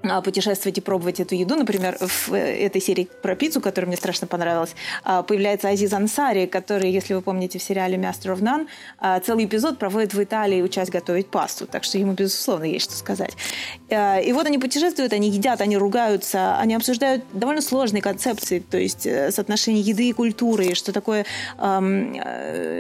[0.03, 1.55] А, путешествовать и пробовать эту еду.
[1.55, 6.91] Например, в этой серии про пиццу, которая мне страшно понравилась, а, появляется Азиз Ансари, который,
[6.91, 8.67] если вы помните в сериале Master of None,
[8.99, 11.67] а, целый эпизод проводит в Италии, учась готовить пасту.
[11.67, 13.31] Так что ему, безусловно, есть что сказать.
[13.89, 19.05] И вот они путешествуют, они едят, они ругаются, они обсуждают довольно сложные концепции, то есть
[19.05, 21.25] э, соотношение еды и культуры, что такое
[21.59, 22.19] эм,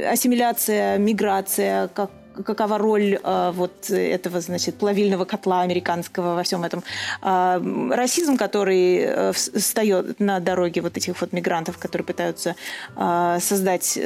[0.09, 2.09] ассимиляция, миграция, как
[2.45, 6.83] какова роль э, вот этого, значит, плавильного котла американского во всем этом.
[7.21, 7.61] Э,
[7.91, 12.55] расизм, который э, встает на дороге вот этих вот мигрантов, которые пытаются
[12.95, 13.99] э, создать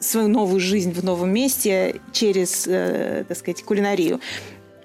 [0.00, 4.20] свою новую жизнь в новом месте через, э, так сказать, кулинарию.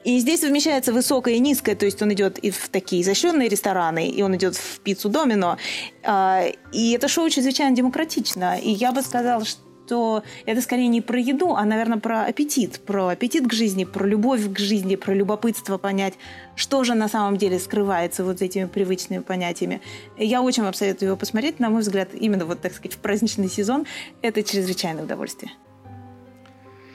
[0.06, 4.08] И здесь совмещается высокое и низкое, то есть он идет и в такие изощренные рестораны,
[4.08, 5.58] и он идет в пиццу Домино.
[6.04, 8.58] Э, и это шоу чрезвычайно демократично.
[8.58, 12.80] И я бы сказала, что что это скорее не про еду, а, наверное, про аппетит.
[12.86, 16.14] Про аппетит к жизни, про любовь к жизни, про любопытство понять,
[16.56, 19.82] что же на самом деле скрывается вот этими привычными понятиями.
[20.16, 21.60] Я очень вам советую его посмотреть.
[21.60, 23.88] На мой взгляд, именно вот, так сказать, в праздничный сезон
[24.22, 25.54] это чрезвычайное удовольствие.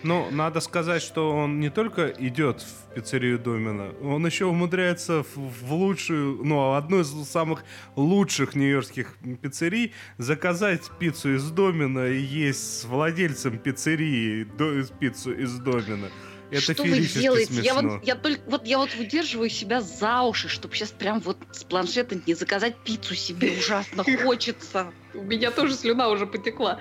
[0.05, 5.37] Ну, надо сказать, что он не только идет в пиццерию Домина, он еще умудряется в,
[5.37, 7.65] в лучшую, ну, одну из самых
[7.97, 15.59] лучших нью-йоркских пиццерий заказать пиццу из Домина и есть с владельцем пиццерии до, пиццу из
[15.59, 16.11] Домина.
[16.55, 17.53] Это что вы делаете?
[17.53, 17.65] Смешно.
[17.65, 21.37] Я вот, я только, вот я вот выдерживаю себя за уши, чтобы сейчас прям вот
[21.53, 24.93] с планшета не заказать пиццу себе ужасно хочется.
[25.15, 26.79] У меня тоже слюна уже потекла.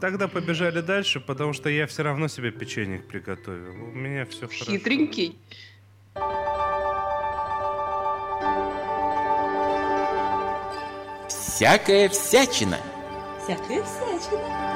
[0.00, 3.72] Тогда побежали дальше, потому что я все равно себе печенье приготовил.
[3.72, 4.64] У меня все хорошо.
[4.66, 5.38] Хитренький.
[11.28, 12.78] Всякая всячина.
[13.44, 14.70] Всякая всячина.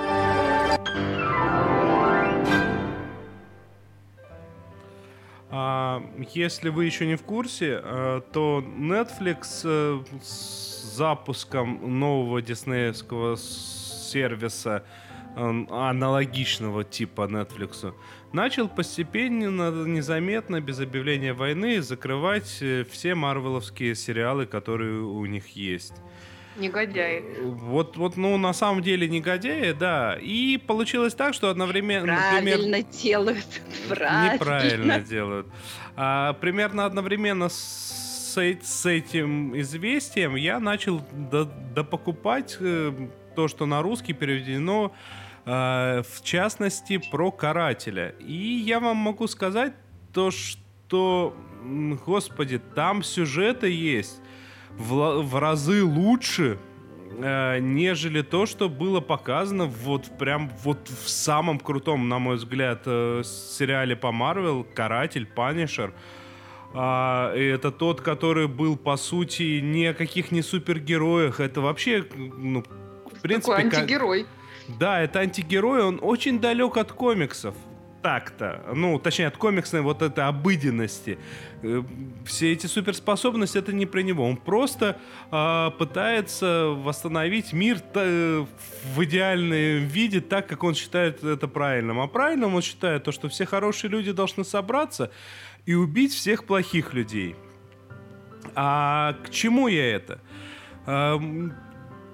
[6.33, 14.85] Если вы еще не в курсе, а, то Netflix э, с запуском нового диснеевского сервиса
[15.37, 17.93] аналогичного типа Netflix,
[18.33, 25.95] начал постепенно, незаметно, без объявления войны, закрывать э, все марвеловские сериалы, которые у них есть.
[26.57, 27.23] Негодяи.
[27.41, 30.17] Вот, вот, ну, на самом деле негодяи, да.
[30.21, 32.07] И получилось так, что одновременно...
[32.07, 33.63] Правильно например, делают.
[33.89, 34.35] Правильно.
[34.35, 35.47] Неправильно делают.
[35.97, 41.03] А, примерно одновременно с, с этим известием я начал
[41.75, 42.93] допокупать до э,
[43.35, 44.93] то, что на русский переведено
[45.47, 48.15] Э, в частности, про карателя.
[48.19, 49.75] И я вам могу сказать
[50.13, 51.37] то, что,
[52.07, 54.21] господи, там сюжеты есть
[54.79, 56.59] в, в разы лучше,
[57.19, 62.83] э, нежели то, что было показано вот прям вот в самом крутом, на мой взгляд,
[62.87, 65.93] э, сериале по Марвел «Каратель», «Панишер».
[66.77, 71.39] А, это тот, который был, по сути, ни о каких не супергероях.
[71.39, 72.65] Это вообще, ну,
[73.13, 73.57] в принципе...
[73.57, 74.25] Такой антигерой.
[74.25, 77.55] Как да, это антигерой, он очень далек от комиксов.
[78.05, 78.61] Так-то.
[78.75, 81.19] Ну, точнее, от комиксной вот этой обыденности.
[81.63, 81.83] Э,
[82.27, 84.29] все эти суперспособности это не про него.
[84.29, 84.99] Он просто
[85.31, 91.99] э, пытается восстановить мир в идеальном виде так, как он считает это правильным.
[91.99, 95.11] А правильным он считает то, что все хорошие люди должны собраться
[95.65, 97.35] и убить всех плохих людей.
[98.55, 100.21] А к чему я это?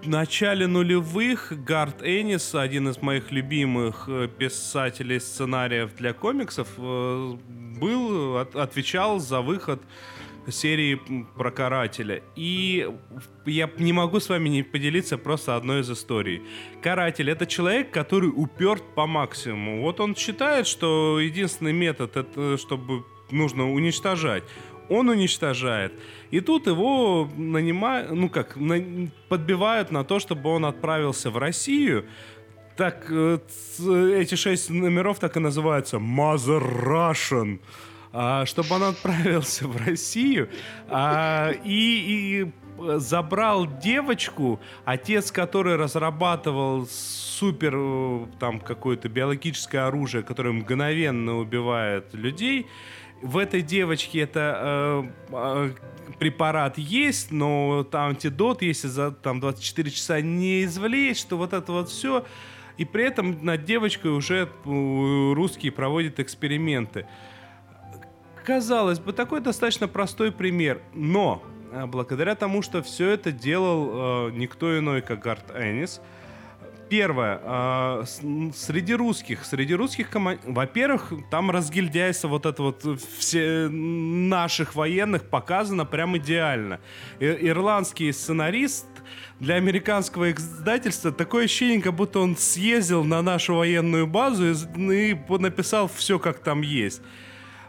[0.04, 7.36] Начале нулевых Гард Эннис, один из моих любимых э, писателей сценариев для комиксов, э,
[7.80, 9.82] был, отвечал за выход
[10.48, 10.98] серии
[11.36, 12.22] про карателя.
[12.34, 12.88] И
[13.46, 16.42] я не могу с вами не поделиться просто одной из историй.
[16.82, 19.82] Каратель— это человек, который уперт по максимуму.
[19.82, 24.42] Вот он считает, что единственный метод— это чтобы нужно уничтожать
[24.90, 25.92] он уничтожает.
[26.30, 32.04] И тут его нанимают, ну как, на, подбивают на то, чтобы он отправился в Россию.
[32.76, 33.38] Так, э,
[34.16, 37.60] эти шесть номеров так и называются Mother Russian.
[38.12, 40.48] А, чтобы он отправился в Россию
[40.88, 50.52] а, и, и забрал девочку, отец которой разрабатывал супер э, там какое-то биологическое оружие, которое
[50.52, 52.66] мгновенно убивает людей
[53.22, 55.70] в этой девочке это э, э,
[56.18, 61.72] препарат есть, но там антидот, если за там 24 часа не извлечь, что вот это
[61.72, 62.24] вот все.
[62.76, 67.06] И при этом над девочкой уже э, русские проводят эксперименты.
[68.44, 71.42] Казалось бы, такой достаточно простой пример, но
[71.72, 76.00] э, благодаря тому, что все это делал э, никто иной, как Гарт Эннис,
[76.90, 78.04] первое, э,
[78.54, 82.84] среди русских, среди русских команд, во-первых, там разгильдяйство вот это вот
[83.18, 86.80] все наших военных показано прям идеально.
[87.20, 88.86] Ирландский сценарист
[89.38, 95.18] для американского издательства такое ощущение, как будто он съездил на нашу военную базу и, и
[95.38, 97.00] написал все, как там есть.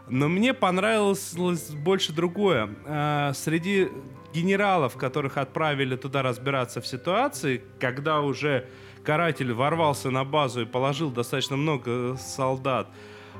[0.08, 1.34] Но мне понравилось
[1.84, 2.68] больше другое.
[2.86, 3.88] А, среди
[4.34, 8.66] генералов, которых отправили туда разбираться в ситуации, когда уже
[9.04, 12.88] каратель ворвался на базу и положил достаточно много солдат,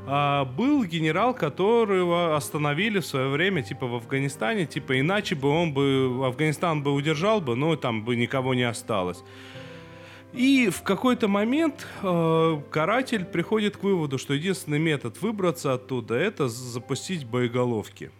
[0.06, 5.72] а, был генерал, которого остановили в свое время, типа в Афганистане, типа иначе бы он
[5.72, 9.22] бы, Афганистан бы удержал бы, но там бы никого не осталось.
[10.32, 16.48] И в какой-то момент э, каратель приходит к выводу, что единственный метод выбраться оттуда это
[16.48, 18.10] запустить боеголовки.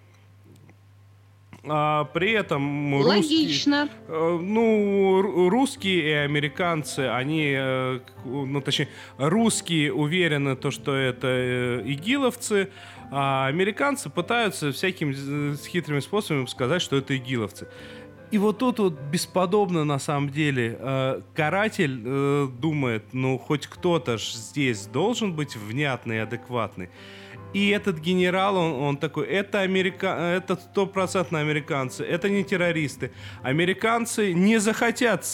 [1.65, 3.83] А при этом Логично.
[3.83, 11.29] Русские, э, ну, русские и американцы, они, э, ну, точнее, русские уверены, то, что это
[11.29, 12.71] э, игиловцы,
[13.13, 17.69] а американцы пытаются всякими хитрыми способами сказать, что это игиловцы.
[18.33, 21.23] И вот тут вот бесподобно на самом деле.
[21.35, 26.89] Каратель думает, ну хоть кто-то ж здесь должен быть внятный адекватный.
[27.53, 30.35] И этот генерал, он, он такой, это, америка...
[30.37, 33.13] это стопроцентно американцы, это не террористы.
[33.43, 35.27] Американцы не захотят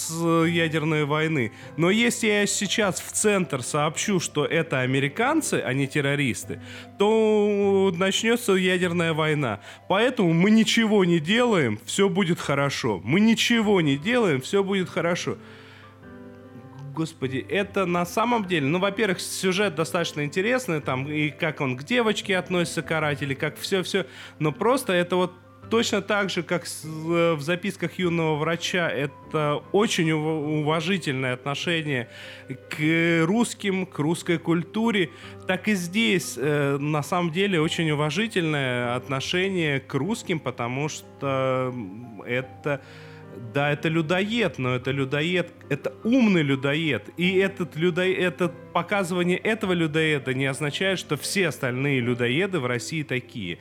[0.47, 1.53] ядерной войны.
[1.77, 6.61] Но если я сейчас в центр сообщу, что это американцы, а не террористы,
[6.99, 9.61] то начнется ядерная война.
[9.89, 13.01] Поэтому мы ничего не делаем, все будет хорошо.
[13.05, 15.39] Мы ничего не делаем, все будет хорошо
[16.99, 21.85] господи, это на самом деле, ну, во-первых, сюжет достаточно интересный, там, и как он к
[21.85, 24.05] девочке относится, каратель, и как все-все,
[24.41, 25.33] но просто это вот
[25.71, 32.09] точно так же, как э, в записках юного врача, это очень уважительное отношение
[32.49, 35.11] к русским, к русской культуре,
[35.47, 41.73] так и здесь э, на самом деле очень уважительное отношение к русским, потому что
[42.27, 42.81] это
[43.53, 47.09] да, это людоед, но это людоед, это умный людоед.
[47.17, 53.03] И этот людоед, это показывание этого людоеда не означает, что все остальные людоеды в России
[53.03, 53.59] такие.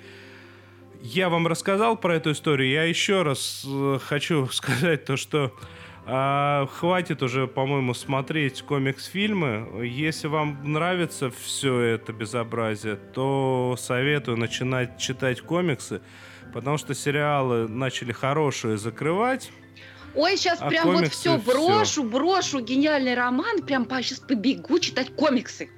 [1.01, 2.69] Я вам рассказал про эту историю.
[2.69, 5.53] Я еще раз э, хочу сказать то, что
[6.05, 9.85] э, хватит уже, по-моему, смотреть комикс-фильмы.
[9.85, 16.01] Если вам нравится все это безобразие, то советую начинать читать комиксы,
[16.53, 19.51] потому что сериалы начали хорошие закрывать.
[20.17, 25.15] Ой, сейчас а прям вот все брошу, брошу гениальный роман, прям по, сейчас побегу читать
[25.15, 25.69] комиксы.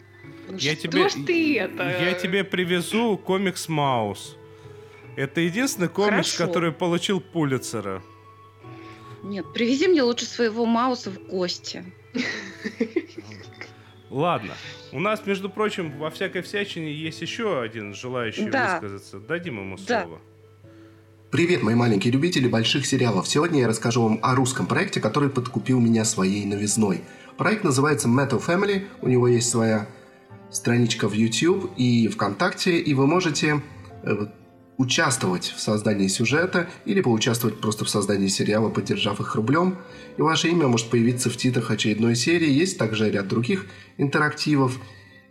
[0.57, 1.83] Я тебе, ж ты это?
[1.83, 4.37] Я тебе привезу комикс Маус.
[5.17, 6.47] Это единственный комикс, Хорошо.
[6.47, 8.01] который получил Пулицера.
[9.23, 11.83] Нет, привези мне лучше своего Мауса в гости.
[14.09, 14.53] Ладно.
[14.93, 18.79] У нас, между прочим, во всякой всячине есть еще один желающий да.
[18.79, 19.19] высказаться.
[19.19, 20.03] Дадим ему да.
[20.03, 20.21] слово.
[21.32, 23.27] Привет, мои маленькие любители больших сериалов.
[23.27, 27.01] Сегодня я расскажу вам о русском проекте, который подкупил меня своей новизной.
[27.38, 29.88] Проект называется Metal Family, у него есть своя
[30.49, 33.61] страничка в YouTube и ВКонтакте, и вы можете
[34.01, 34.25] э,
[34.80, 39.77] участвовать в создании сюжета или поучаствовать просто в создании сериала, поддержав их рублем.
[40.17, 42.49] И ваше имя может появиться в титрах очередной серии.
[42.49, 43.67] Есть также ряд других
[43.99, 44.80] интерактивов.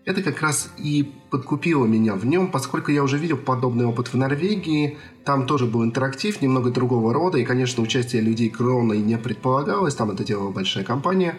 [0.09, 4.15] Это как раз и подкупило меня в нем, поскольку я уже видел подобный опыт в
[4.15, 4.97] Норвегии.
[5.23, 10.11] Там тоже был интерактив, немного другого рода, и, конечно, участие людей кроной не предполагалось, там
[10.11, 11.35] это делала большая компания.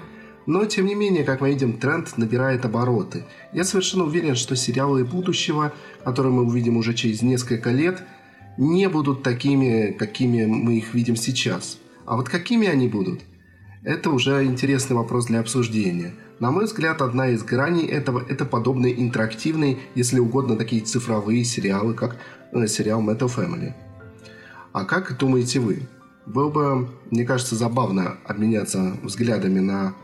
[0.46, 3.26] Но, тем не менее, как мы видим, тренд набирает обороты.
[3.54, 8.04] Я совершенно уверен, что сериалы будущего, которые мы увидим уже через несколько лет,
[8.60, 11.80] не будут такими, какими мы их видим сейчас.
[12.06, 13.22] А вот какими они будут,
[13.84, 19.00] это уже интересный вопрос для обсуждения– на мой взгляд, одна из граней этого– это подобные
[19.00, 22.16] интерактивные, если угодно, такие цифровые сериалы, как
[22.54, 23.74] э, сериал Metal Family.
[24.72, 25.82] А как думаете вы?
[26.26, 29.96] Было бы, мне кажется, забавно обменяться взглядами на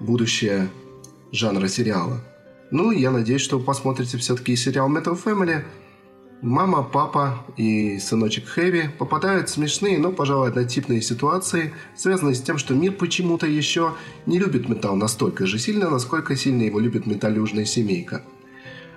[0.00, 0.68] будущее
[1.32, 2.22] жанра сериала.
[2.70, 5.64] Ну, я надеюсь, что вы посмотрите все-таки сериал Metal Family–
[6.44, 12.58] Мама, папа и сыночек Хэви попадают в смешные, но, пожалуй, однотипные ситуации, связанные с тем,
[12.58, 13.94] что мир почему-то еще
[14.26, 18.26] не любит металл настолько же сильно, насколько сильно его любит металлюжная семейка.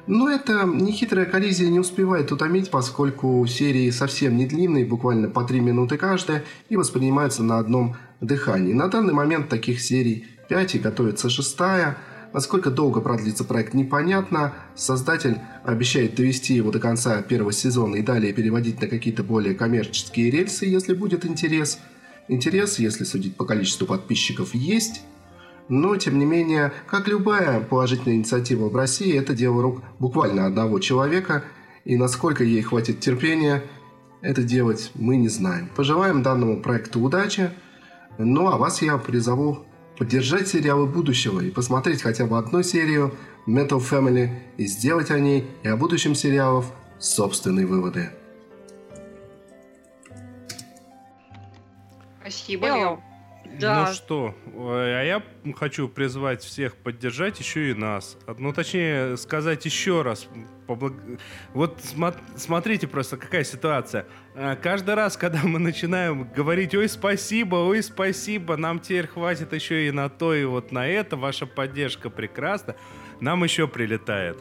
[0.08, 5.62] Но эта нехитрая коллизия не успевает утомить, поскольку серии совсем не длинные, буквально по 3
[5.62, 8.74] минуты каждая, и воспринимаются на одном дыхании.
[8.74, 11.98] На данный момент таких серий 5 и готовится шестая–
[12.34, 14.54] Насколько долго продлится проект, непонятно.
[14.76, 20.30] Создатель обещает довести его до конца первого сезона и далее переводить на какие-то более коммерческие
[20.30, 21.80] рельсы, если будет интерес.
[22.28, 25.02] Интерес, если судить по количеству подписчиков, есть.
[25.70, 30.80] Но, тем не менее, как любая положительная инициатива в России, это дело рук буквально одного
[30.80, 31.44] человека,
[31.84, 33.64] и насколько ей хватит терпения
[34.22, 35.70] это делать, мы не знаем.
[35.76, 37.52] Пожелаем данному проекту удачи,
[38.18, 39.67] ну а вас я призову
[39.98, 43.14] поддержать сериалы будущего и посмотреть хотя бы одну серию
[43.48, 48.12] Metal Family и сделать о ней и о будущем сериалов собственные выводы.
[52.22, 53.07] Спасибо, Лео.
[53.60, 53.88] Да.
[53.88, 55.24] Ну что, а я
[55.56, 58.18] хочу призвать всех поддержать еще и нас.
[58.38, 60.28] Ну, точнее, сказать еще раз.
[60.68, 60.94] Поблаг...
[61.54, 61.80] Вот
[62.36, 64.06] смотрите просто, какая ситуация.
[64.36, 69.88] А, каждый раз, когда мы начинаем говорить, ой, спасибо, ой, спасибо, нам теперь хватит еще
[69.88, 72.76] и на то, и вот на это, ваша поддержка прекрасна,
[73.22, 74.38] нам еще прилетает.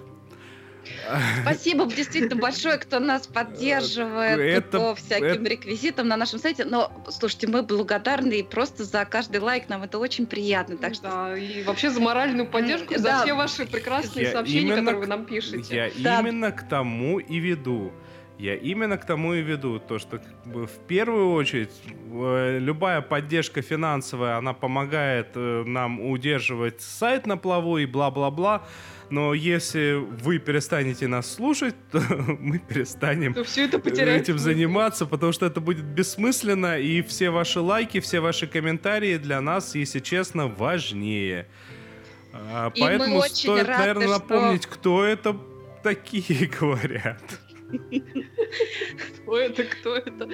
[1.42, 5.50] Спасибо действительно большое, кто нас поддерживает это, по всяким это...
[5.50, 6.64] реквизитам на нашем сайте.
[6.64, 10.76] Но, слушайте, мы благодарны и просто за каждый лайк нам это очень приятно.
[10.76, 11.08] Так что...
[11.08, 12.98] Да, и вообще за моральную поддержку, да.
[12.98, 15.76] за все ваши прекрасные я сообщения, которые вы нам пишете.
[15.76, 16.20] Я да.
[16.20, 17.92] именно к тому и веду.
[18.38, 21.70] Я именно к тому и веду, то что в первую очередь
[22.12, 28.66] э, любая поддержка финансовая, она помогает э, нам удерживать сайт на плаву и бла-бла-бла.
[29.08, 32.00] Но если вы перестанете нас слушать, то
[32.40, 37.60] мы перестанем то все это этим заниматься, потому что это будет бессмысленно, и все ваши
[37.60, 41.46] лайки, все ваши комментарии для нас, если честно, важнее.
[42.32, 44.72] А, поэтому стоит, рады, наверное, напомнить, что...
[44.72, 45.36] кто это
[45.82, 47.22] такие говорят.
[49.22, 50.28] Кто это, кто это?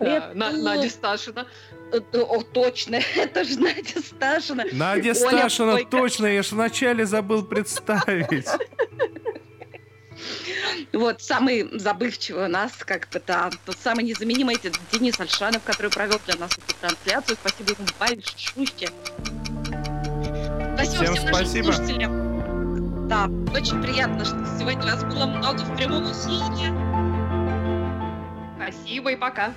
[0.00, 0.32] это...
[0.34, 1.46] Надя Сташина.
[1.92, 4.64] О, точно, это же Надя Сташина.
[4.72, 8.46] Надя Сташина, точно, я же вначале забыл представить.
[10.92, 15.90] Вот, самый забывчивый у нас, как бы, да, тот самый незаменимый, это Денис Альшанов, который
[15.90, 17.36] провел для нас эту трансляцию.
[17.40, 18.90] Спасибо ему большое.
[20.74, 21.66] Спасибо всем, всем спасибо.
[21.68, 23.08] нашим слушателям.
[23.08, 23.24] Да,
[23.54, 26.72] очень приятно, что сегодня вас было много в прямом эфире.
[28.56, 29.54] Спасибо и пока.